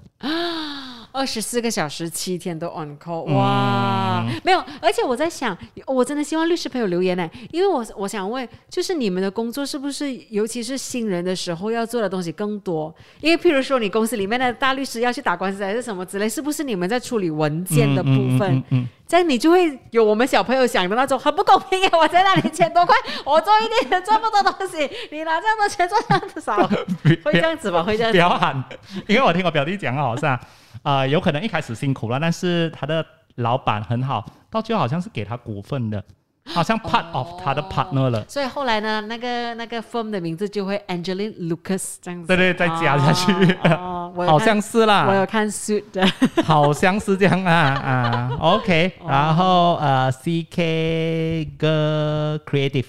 [1.16, 12.94] 二十四个小时七天都 on call，嗯哇，没有，而且我在想，我真的希望律师朋友留言呢，因为我我想问，就是你们的工作是不是，尤其是新人的时候要做的东西更多？
[13.20, 18.62] 因为譬如说你公司里面的大律师要去打官司还是什么之类，是不是你们在处理文件的部分？
[19.09, 21.88] 这样你就会有我们小朋友想的那种很不公平耶！
[21.92, 24.79] 我在那里钱多块，我做一点做不多东西，
[25.12, 26.57] 你拿这样多钱做这样子少，
[27.05, 27.85] 嗯 会这样子吧？
[27.85, 28.64] 会这样不子要喊，
[29.07, 30.37] 因为我听我表弟讲好像
[30.83, 33.05] 啊、有可能一开始辛苦了，但是他的
[33.37, 36.03] 老板很好，到最后好像是给他股份的，
[36.45, 38.25] 好像 part of 他的 partner 了。
[38.29, 42.27] 所以后来呢，那个那个 firm 的名字就会 Angeline Lucas 这样子。
[42.29, 43.33] 对对再加下去
[43.65, 46.07] 哦， 好像是啦，我有看 Suit 的。
[46.45, 52.87] 好像是这样啊啊，OK，然后呃，CK 哥 Creative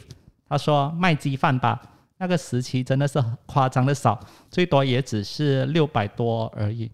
[0.47, 1.81] 他说卖鸡饭吧，
[2.19, 4.17] 那个时期真的是夸张的少，
[4.49, 6.89] 最多也只是六百多而已。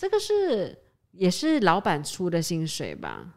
[0.00, 0.76] 哦，这个是
[1.12, 3.34] 也是老板出的薪水吧？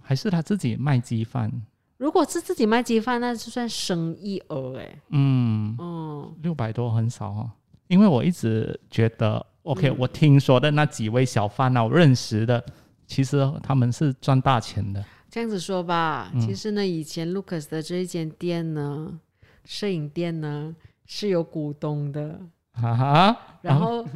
[0.00, 1.50] 还是他自己卖鸡饭？
[1.96, 4.98] 如果是自己卖鸡饭，那就算生意额哎。
[5.10, 7.50] 嗯，嗯，六百多很少哦，
[7.88, 12.64] 因为我一直觉得，OK，、我听说的那几位小贩啊，我认识的，
[13.06, 15.04] 其实他们是赚大钱的。
[15.30, 19.18] 这样子说吧，嗯其实呢，以前 Lucas 的这一间店呢，
[19.64, 20.74] 摄影店呢
[21.06, 22.40] 是有股东的，
[22.72, 24.06] 哈哈，然后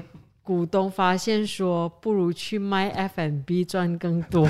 [0.48, 4.48] 股东发现说，不如去卖 F&B 赚更多，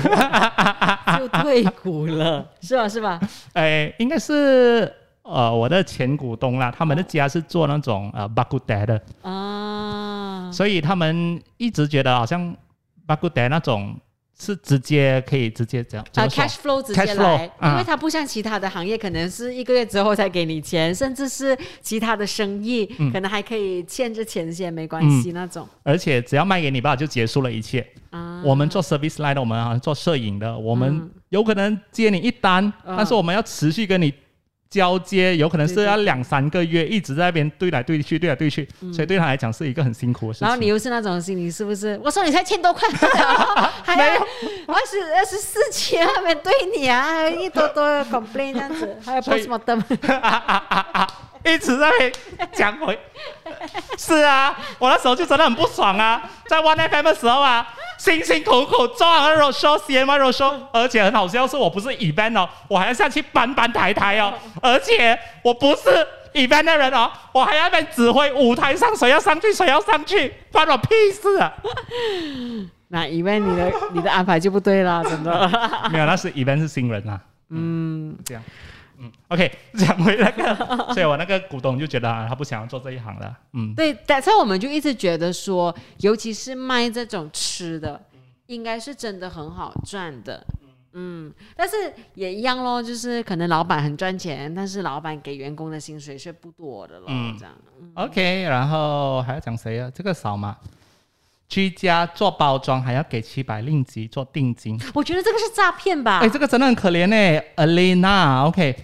[1.19, 2.87] 就退股了， 是吧？
[2.87, 3.19] 是吧？
[3.51, 4.89] 哎，应该是
[5.23, 12.49] 呃我的前股东啦，他们的家是做那种呃 b a g u d a 的，啊，所以他们一直觉得好像
[13.05, 13.93] b a g u d a 那种
[14.41, 17.71] 是直接可以直接这样，怎啊，cash flow 直接 flow，来，啊。
[17.73, 23.11] 因为它不像其他的行业，可能是一个月之后才给你钱，甚至是其他的生意，嗯。
[23.11, 25.67] 可能还可以欠着钱先没关系那种。
[25.83, 27.85] 而且只要卖给你吧，就结束了一切。
[28.11, 31.11] 啊，我们做 service line 的，我们好像做摄影的，我们嗯。
[31.29, 32.95] 有可能接你一单，嗯。
[32.95, 34.13] 但是我们要持续跟你
[34.69, 40.45] 交接，有可能是要两三个月，一直在那边对来对去，对来对去，所以对他来讲是一个很辛苦的事情。
[40.45, 41.99] 嗯然后你又是那种心理，是不是？
[42.03, 42.87] 我说你才千多块，
[43.83, 44.27] 还有。
[44.67, 49.81] 二十二十四千那边对你啊，一多多 complain 这样子，还有 postmortem，
[51.45, 51.89] 一直在
[52.51, 52.97] 讲回，
[53.97, 65.89] 是啊，我那时候就真的很不爽啊，在 One FM 的时候啊，辛辛苦苦做完 road show、CMY road show，而且很好笑是我不是 event 哦，我还要下去搬搬抬抬哦，而且我不是
[66.33, 71.53] event 的人哦，我还要在指挥舞台上谁要上去谁要上去，关我屁事啊！
[72.91, 75.49] 那 event 你的你的安排就不对了，真的。
[75.91, 78.43] 没有，那是 event 是新人啊，嗯，这样。
[78.99, 80.55] 嗯，OK， 讲回那个，
[80.93, 88.01] 所以我那个股东就觉得、啊、他不想要做这一行了，嗯，对，但所以我们就一直觉得说，尤其是卖这种吃的，
[88.47, 90.45] 应该是真的很好赚的。
[90.93, 91.75] 嗯，但是
[92.15, 97.53] 也一样咯，就是可能老板很赚钱，但是老板给员工的薪水是不多的咯，嗯这样。
[97.93, 99.89] OK，然后还要讲谁啊？
[99.93, 100.57] 这个少吗？
[101.47, 106.19] 居家做包装还要给七百令吉做定金，我觉得这个是诈骗吧？
[106.21, 107.41] 哎、这个真的很可怜呢。
[107.55, 108.75] Alina，OK，、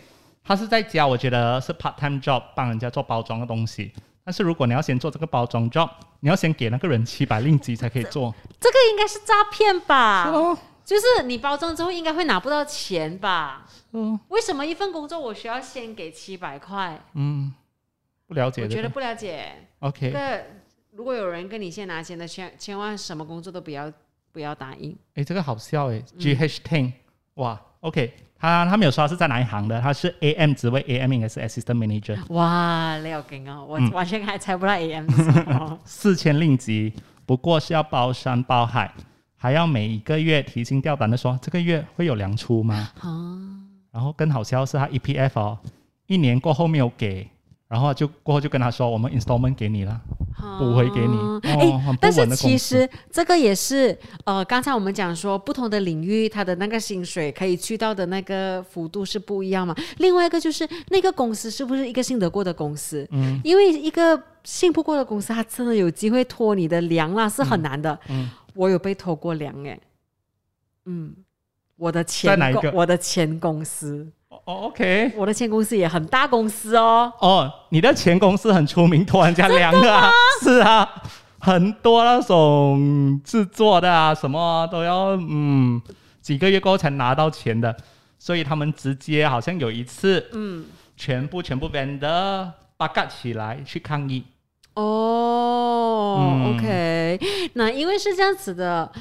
[0.46, 3.92] 她是在家，我觉得是 part time job 帮人家做包装的东西。
[4.24, 8.34] 但是如果你要先做这个包装 job，你要先给那个人七百令吉才可以做。
[8.62, 10.30] 这个应该是诈骗吧？
[10.30, 13.66] 哦，就是你包装之后应该会拿不到钱吧？
[13.92, 17.00] 嗯为什么一份工作我需要先给七百块？
[17.14, 17.52] 嗯，
[18.28, 18.62] 不了解。
[18.62, 19.68] 我觉得不了解。
[19.80, 20.46] OK，个
[20.92, 23.92] 如果有人跟你先拿钱的，千千万什么工作都不要
[24.32, 24.98] 不要答应。
[25.16, 26.94] 哎，这个好笑嗯哎，GH Ten，
[27.36, 32.18] 哇，OK，他他没有说他是在哪一行的，他是 AM 职位，AM 应该是 Assistant Manager。
[32.34, 33.64] 哇，你好劲啊！
[33.64, 35.80] 我嗯完全还猜不到 AM 是什么。
[35.86, 36.92] 四千令吉，
[37.28, 38.92] 不过是要包山包海，
[39.38, 42.90] 还要每一个月提心吊胆的说这个月会有粮出吗？
[43.92, 45.60] 然后更好笑的是他 EPF 哦，
[46.08, 47.30] 一年过后没有给，
[47.68, 50.00] 然后就过后就跟他说我们 installment 给你了，
[50.60, 51.18] 补回给你。
[51.18, 52.78] 哦，哎、很不但是其司。
[52.78, 59.76] 实这个也是呃，刚才我们讲说不同的领域，它的那个薪水可以去到的那个幅度是不一样嘛。
[59.98, 63.08] 另外一个就是那个公司是不是一个信得过的公司？
[63.12, 68.00] 嗯，因为一个信不过的公司，它真的有机会拖你的粮啦，是很难的。
[68.10, 69.78] 嗯我有被拖过粮哎、
[70.86, 71.14] 嗯，
[71.76, 72.40] 我的前
[72.74, 74.10] 我的前公司。
[74.46, 77.12] 哦，OK，我的前公司也很大公司哦。
[77.20, 80.12] 哦，你的前公司很出名，突然间凉了啊，
[80.44, 80.88] 是啊，
[81.40, 85.82] 很多那种制作的啊，什么都要嗯
[86.22, 87.76] 几个月过后才拿到钱的，
[88.20, 90.66] 所以他们直接好像有一次，嗯，
[90.96, 94.24] 全部全部 vendor 八嘎起来去抗议，
[94.76, 96.46] 哦、嗯。
[96.46, 97.20] O k
[97.54, 98.92] 那因为是这样子的。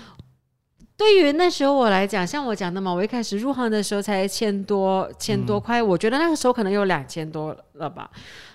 [1.04, 8.10] 对于那时候我来讲，像我讲的嘛，我一开始入行的时候才千多千多块，我觉得那个时候可能有两千多了吧。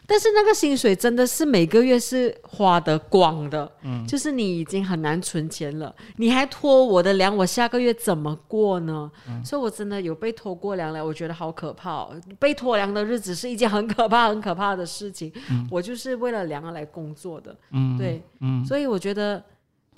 [0.08, 9.12] 但是那个薪水真的是每个月是花得光的，嗯就是你已经很难存钱了，你还拖我的粮，我下个月怎么过呢？
[9.46, 12.20] 所以我真的有被拖过粮了，我觉得好可怕、哦。
[12.40, 15.32] 被拖粮的日子是一件很可怕、很可怕的事情。
[15.70, 19.44] 我就是为了粮而来工作的，嗯，，对，嗯所以我觉得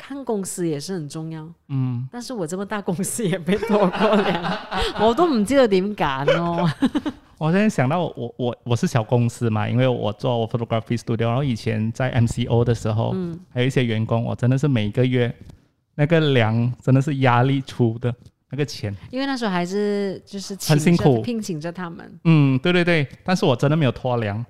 [0.02, 1.48] 看公司也是很重要。
[1.70, 4.58] 嗯，但是我这么大公司也被拖过粮，
[5.00, 6.68] 我都唔知道點揀咯。
[7.38, 15.34] 我现在想到我我我是小公司嘛，因为我做我 photography studio，然后以前在 MCO 的时候，嗯还有一些员工，我真的是每个月
[15.96, 18.14] 那个粮真的是压力出的
[18.50, 22.20] 那个钱，因为那时候还是就是很辛苦聘请着他们。
[22.26, 24.46] 嗯，对对对，但是我真的没有拖粮，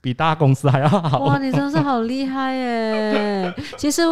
[0.00, 1.24] 比大公司还要好。
[1.24, 3.54] 哇，你真是好厉害耶！
[3.76, 4.02] 其实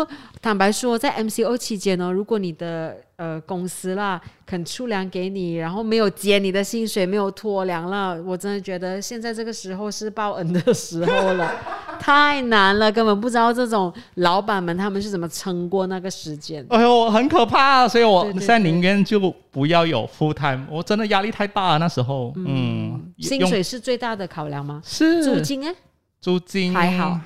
[0.45, 11.51] 坦白说，在 MCO 期间呢，如果你的呃公司啦肯出粮给你，然后没有结你的薪水，没有拖粮了，我真的觉得现在这个时候是报恩的时候了，
[11.99, 16.63] 太难了，根本不知道这种老板们他们是怎么撑过那个时间。
[16.69, 19.19] 哎呦，很可怕，所以我现在宁愿就
[19.51, 24.83] 不要有 full time，我真的压力太大了那时候，嗯，用薪水是最大的考量吗？
[24.85, 25.75] 是租金哎，
[26.21, 27.19] 租金还好。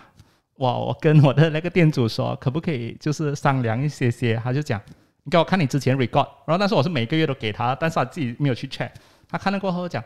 [0.58, 4.40] 哇，我跟我的那个店主说，可不可以就是商量一些些？
[4.42, 4.80] 他就讲，
[5.24, 8.90] 你给我看你之前 record，然后但是我是每个月都给他，但是他自己没有去 check。
[9.30, 10.02] 他看了过后讲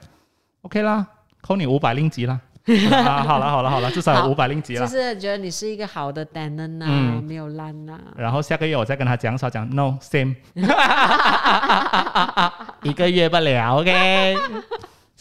[0.62, 1.06] ，OK 啦，
[1.40, 2.38] 扣你五百令吉啦。
[2.92, 4.86] 啊，好了好了好了，至少有五百令吉就了。
[4.86, 10.34] 是觉得你是一个好的 tenant 呐、嗯没有烂呐、然后下个月我再跟他讲，少讲 no same，
[12.82, 14.36] 一个月不了，OK。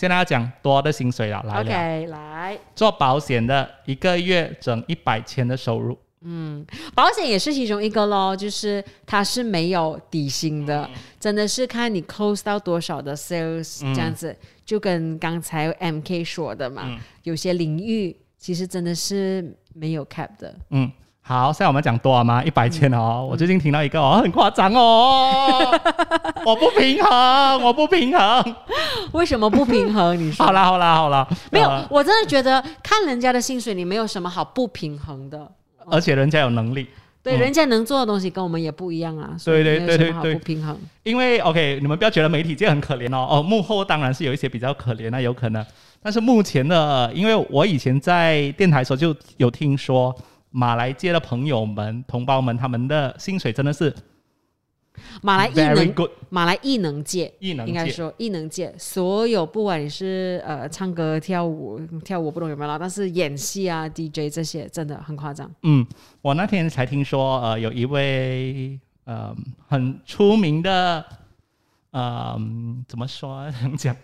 [0.01, 1.61] 现在要讲多的薪水了，来了。
[1.61, 10.89] OK，来，做保险的一个月整一百千的收入，嗯保险也是其中一个咯，就是它是没有底薪的，
[11.19, 14.35] 真的是看你 close 到多少的 sales 嗯这样子，
[14.65, 20.55] 就跟刚才 MK 说的嘛，嗯有些领域其实真的是没有 cap 的。
[20.71, 20.91] 嗯。
[21.31, 22.43] 好，现在我们讲多少吗？
[22.43, 25.71] 一百千嗯哦，我最近听到一个哦，很夸张哦，
[26.45, 28.55] 我不平衡，我不平衡。
[29.13, 30.19] 为什么不平衡？
[30.19, 31.87] 你说好啦，好啦，好啦，没有呃？
[31.89, 35.49] 我真的觉得看人家的薪水，你没有什么好不平衡的。
[35.85, 36.85] 而且人家有能力，
[37.23, 40.77] 对，嗯人家能做的东西跟我们也不一样啊，所以对对对对不平衡。
[41.03, 45.65] 因为 OK，你们不要觉得媒体界很可怜哦，哦，幕后当然是有一些比较可怜那有可能，
[46.03, 50.13] 但是目前的，因为我以前在电台的时候就有听说
[50.51, 53.93] 马来界的朋友们、同胞们，他们的薪水真的是
[55.21, 65.49] 马来艺 very 能 good，马来艺能界，艺能界，应该说艺能界，所有不管你是呃唱歌、跳舞、跳舞不懂有没有啦，但是演戏啊、DJ 这些真的很夸张。
[65.63, 65.87] 嗯，
[66.21, 69.33] 我那天才听说，呃，有一位呃
[69.67, 71.05] 很出名的，
[71.91, 72.37] 呃，
[72.87, 73.95] 怎么说怎么 讲，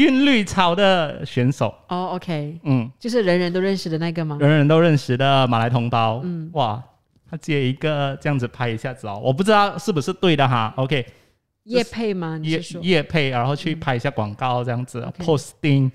[0.00, 4.38] 韵律操的选手，哦，OK，嗯，就是人人都认识的那个吗？
[4.40, 6.48] 人人都认识的马来同胞，嗯。
[6.54, 6.82] 哇，
[7.30, 11.04] 他接一个这样子拍一下子哦，我不知道是不是对的哈，OK，
[11.64, 12.40] 叶配吗？
[12.42, 12.58] 叶？
[12.80, 15.90] 叶配，然后去拍一下广告这样子、posting，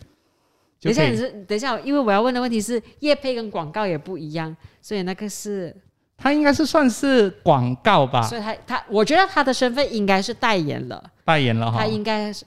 [0.80, 5.76] 等一下，你，是等一下，因为我要问的问题是叶配跟广告也不一样，所以那个是，
[6.16, 11.80] 他应该是算是广告吧，所以他他，我觉得他的身份应该是代言了，代言了哈。
[11.80, 12.45] 他，应该是。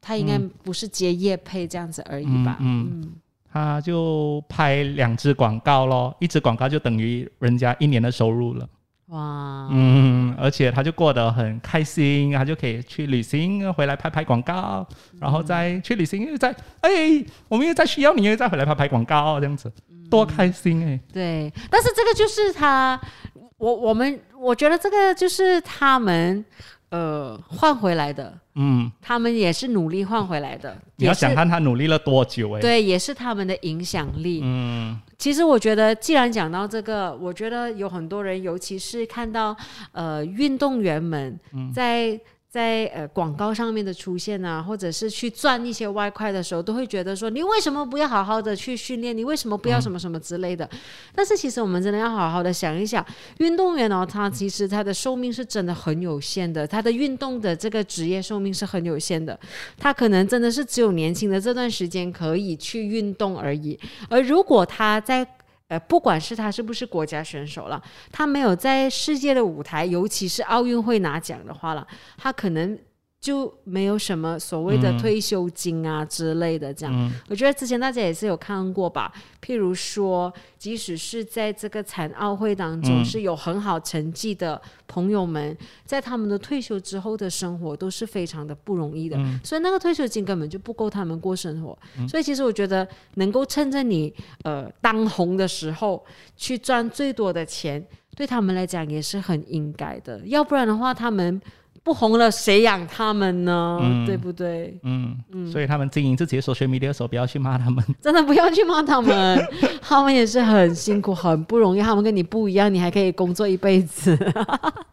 [0.00, 2.56] 他应该不是接夜配这样子而已吧？
[2.60, 3.12] 嗯
[3.52, 8.68] 他就拍两支广告咯，一支广告就等于人家一年的收入了。
[9.06, 14.86] 哇，嗯，而且他就过得很开心，他就可以去旅行，回来拍拍广告，
[15.18, 16.90] 然后再去旅行，又再哎，
[17.48, 19.72] 我们又再需要你，又再回来拍拍广告，这样子。
[20.08, 23.00] 多开心哎、对，但是这个就是他，
[23.58, 26.44] 我我们我觉得这个就是他们
[26.90, 34.40] 呃换回来的，嗯，他们也是努力换回来的，你要想看他努力了多久哎、对，也是他们的影响力。
[34.42, 35.00] 嗯。
[35.18, 39.56] 其实我觉得，既然讲到这个，我觉得有很多人，尤其是看到
[39.92, 41.72] 呃运动员们嗯。
[41.72, 42.18] 在
[42.50, 49.16] 在呃广告上面的出现啊，或者是去赚一些外快的时候，都会觉得说你为什么不要好好的去训练？
[49.16, 50.68] 你为什么不要什么什么之类的？
[51.14, 53.06] 但是其实我们真的要好好的想一想，
[53.38, 59.38] 运动员哦，他其实他的寿命是真的很有限的，他的运动的这个职业寿命是很有限的，
[59.78, 63.78] 他可能真的是只有年轻的这段时间可以去运动而已。
[64.08, 65.24] 而如果他在
[65.70, 71.86] 呃，不管是他是不是国家选手了，他没有在世界的舞台，尤其是奥运会拿奖的话了，
[72.18, 72.76] 他可能
[73.20, 76.72] 就没有什么所谓的退休金啊之类的。
[76.72, 79.12] 这样，我觉得之前大家也是有看过吧。
[79.42, 85.54] 譬如说，即使是在这个残奥会当中是有很好成绩的朋友们，
[85.84, 91.78] 在他们的退休之后的生活都是非常的不容易的，所以那个退休金根本就不够他们过生活。
[92.08, 94.12] 所以其实我觉得，能够趁着你
[94.44, 96.02] 呃当红的时候
[96.36, 97.84] 去赚最多的钱，
[98.16, 100.20] 对他们来讲也是很应该的。
[100.24, 101.38] 要不然的话，他们。
[101.82, 103.80] 不红了，谁养他们呢？
[104.06, 104.78] 对不对？
[104.82, 107.82] 嗯嗯，所以他们经营自己的 social media 的时候，不要去骂他们。
[108.00, 109.42] 真的不要去骂他们，
[109.80, 111.80] 他们也是很辛苦、很不容易。
[111.80, 114.16] 他们跟你不一样，你还可以工作一辈子。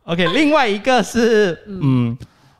[0.05, 2.17] OK，另外一个是嗯，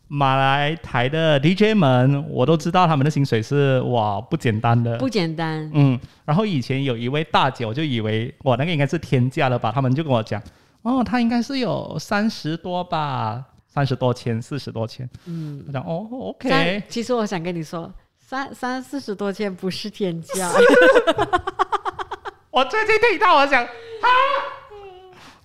[0.10, 5.72] 马来台的 DJ 们，我都知道他们的薪水是哇不简单的，不简单。
[5.74, 9.72] 嗯，然后以前有一位大姐，我就以为哇那个应该是天价了吧？
[9.74, 10.42] 他们就跟我讲，
[10.82, 13.42] 哦，他应该是有三十多吧。
[13.68, 16.82] 三十多千，四十多千，嗯，我讲哦，OK。
[16.90, 20.52] 其实我想跟你说，三三四十多千不是天价。
[22.50, 23.70] 我最近听到，我想啊，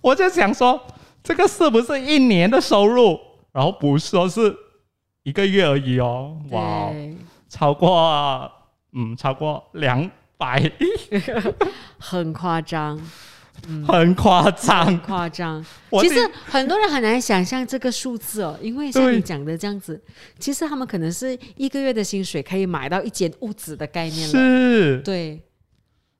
[0.00, 0.80] 我就想说，
[1.22, 3.20] 这个是不是一年的收入？
[3.52, 4.56] 然后不是说是
[5.24, 6.90] 一个月而已哦，哇，
[7.50, 8.50] 超过，
[8.92, 11.20] 嗯，超过两百亿，
[11.98, 12.98] 很夸张。
[13.86, 15.64] 很夸张，夸张。
[16.00, 20.00] 其实很多人很难想象这个数字哦，因为像你讲的这样子，
[20.38, 24.32] 其实他们可能是一个月的薪水可以买到一间屋子的概念了。
[24.32, 25.40] 是，对，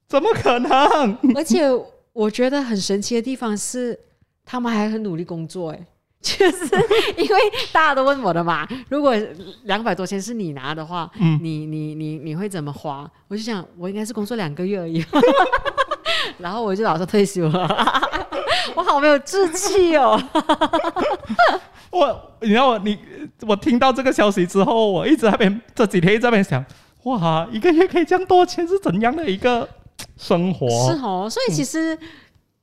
[0.09, 0.71] 怎么可能？
[1.35, 1.63] 而且
[2.13, 3.99] 我觉得很神奇的地方是，
[4.45, 5.71] 他们还很努力工作。
[5.71, 5.87] 哎，
[6.23, 6.65] 就是
[7.17, 7.41] 因为
[7.73, 9.17] 大家都问我的嘛，如果
[9.65, 13.11] 两百多千是你拿的话，嗯，你你你你会怎么花？
[13.27, 15.05] 我就想，我应该是工作两个月而已。
[16.39, 17.69] 然后我就打算退休了，
[18.75, 20.21] 我好没有志气哦。
[21.91, 22.99] 我，你知道我，你
[23.47, 26.65] 我听到这个消息之后，我一直在边这几天一直在边想，
[27.05, 29.69] 哇，一个月可以赚多钱是怎样的一个
[30.17, 30.67] 生活？
[30.91, 31.99] 是哦，所以其实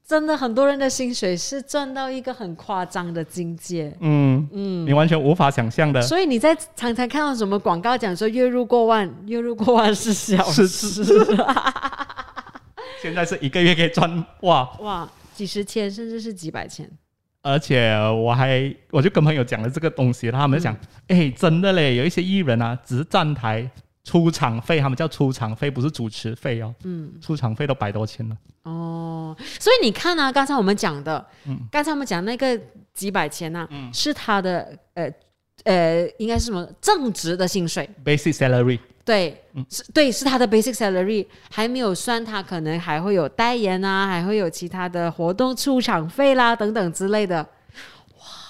[0.07, 3.95] 真的很多人的薪水是赚到一个很夸张的境界。
[3.99, 6.01] 嗯嗯，你完全无法想象的。
[6.01, 10.65] 所以你在常常看到什么广告讲说月入过万，月入过万是小事。
[13.01, 16.89] 现在是一个月可以赚哇哇几十千，甚至是几百千。
[17.41, 20.75] 而且我还我就跟朋友讲了这个东西，他们讲，
[21.07, 23.69] 哎，真的嘞，有一些艺人啊，只是站台
[24.03, 26.75] 出场费，他们叫出场费，不是主持费哦。
[26.83, 28.37] 嗯，出场费都百多千了。
[28.63, 32.59] 哦，所以你看啊，刚才我们讲的，嗯，刚才我们讲那个
[32.93, 35.09] 几百千呐，嗯，是他的呃
[35.63, 38.77] 呃，应该是什么正职的薪水，basic salary。
[39.05, 47.47] 对，是，对，是他的 basic salary，还没有算他可能还会有代言啊，还会有其他的活动出场费啦等等之类的。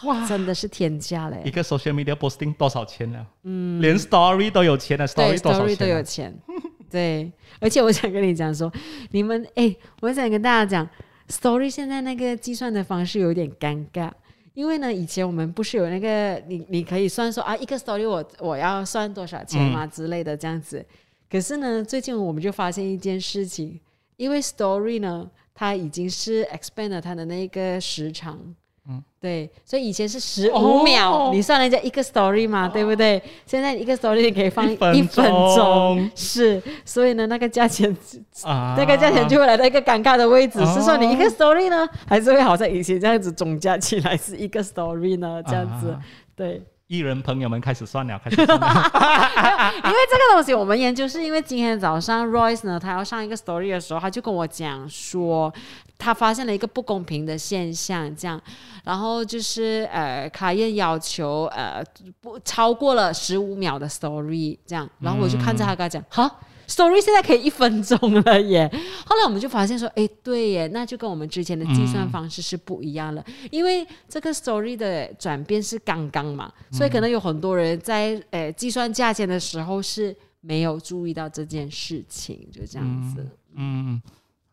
[0.04, 1.42] 哇，真的是天价嘞！
[1.44, 3.26] 一个 social media posting 多少钱呢？
[3.44, 5.76] 嗯，连 story 都有钱的，story 多少钱？
[5.76, 6.34] 都有钱。
[6.90, 8.72] 对，而且我想跟你讲说，
[9.12, 10.90] 你们哎，我想跟大家讲
[11.30, 14.10] ，story 现在那个计算的方式有点尴尬。
[14.54, 20.86] 因为呢，以前我们不是有那个你你可以算说啊，一个 story 我我要算多少钱嘛之类的这样子。
[21.30, 23.80] 可是呢，最近我们就发现一件事情，
[24.18, 28.56] 因为 story 呢，它已经是 expand 了它的那个时长。
[28.90, 33.22] 嗯，对，所以以前是十五秒，你算人家一个 story 嘛，对不对？
[33.46, 35.26] 现在一个 story 你可以放一分
[35.56, 37.96] 钟，是，所以呢，那个价钱，
[38.44, 45.42] 那个价钱就会来到一个尴尬的位置，是说你一个 story 呢，还是会好像以前这样子总加起来是一个 story 呢？
[45.46, 45.96] 这样子，
[46.36, 46.64] 对。
[46.90, 48.66] 艺人朋友们开始算了，开始算了。
[49.86, 55.54] 因为这个东西我们研究，是因为今天早上 Royce 呢，他要上一个 story 的时候，他就跟我讲说，
[56.00, 58.42] 他发现了一个不公平的现象，这样，
[58.84, 61.84] 然后就是呃，卡宴要求呃
[62.22, 66.40] 不超过了十五秒的 story，这样，然后我就看着他跟他讲，好。
[66.70, 68.70] Story 现在可以一分钟了耶！
[69.04, 73.26] 后来我们就发现说，哎，对耶，那就跟我们之前的计算方式是不一样了。
[73.50, 83.28] 因为这个 Story 的转变是刚刚嘛，所以可能有很多人在诶计算价钱的时候是没有注意到这件事情，就这样子。
[83.56, 84.00] 嗯，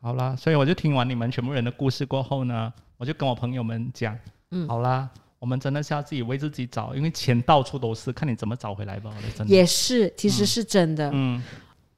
[0.01, 4.19] 好啦，所以我就听完你们全部人的故事过后呢，我就跟我朋友们讲，
[4.53, 5.07] 嗯，好啦，
[5.39, 9.11] 我们真的是要自己为自己找，因为钱到处都是，看你怎么找回来吧。
[9.15, 11.43] 我的真的，也是，其实是真的，嗯，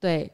[0.01, 0.31] 对。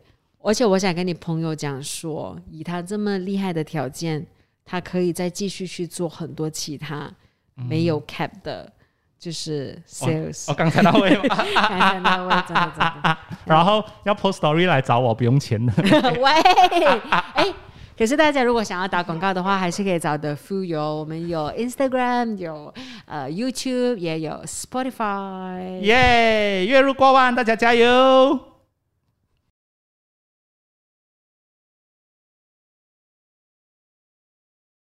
[0.46, 4.26] 而且我想跟你朋友讲说，以他这么厉害的条件，
[4.62, 7.10] 他可以再继续去做很多其他
[7.54, 8.70] 没有 cap 的，
[9.18, 10.50] 就是 sales。
[10.50, 11.22] 哦，刚才那位吗？
[11.54, 13.16] 刚才那位真的真的。
[13.46, 15.72] 然后要 post story 来找我，不用钱的。
[16.20, 16.30] 喂，
[17.32, 17.46] 哎，
[17.96, 22.74] 可是大家如果想要打广告的话，还是可以找 The Fu 有，我们有 Instagram，有
[23.06, 25.80] 呃 YouTube，也有 Spotify。
[25.80, 28.38] 耶，月入过万，大家加油！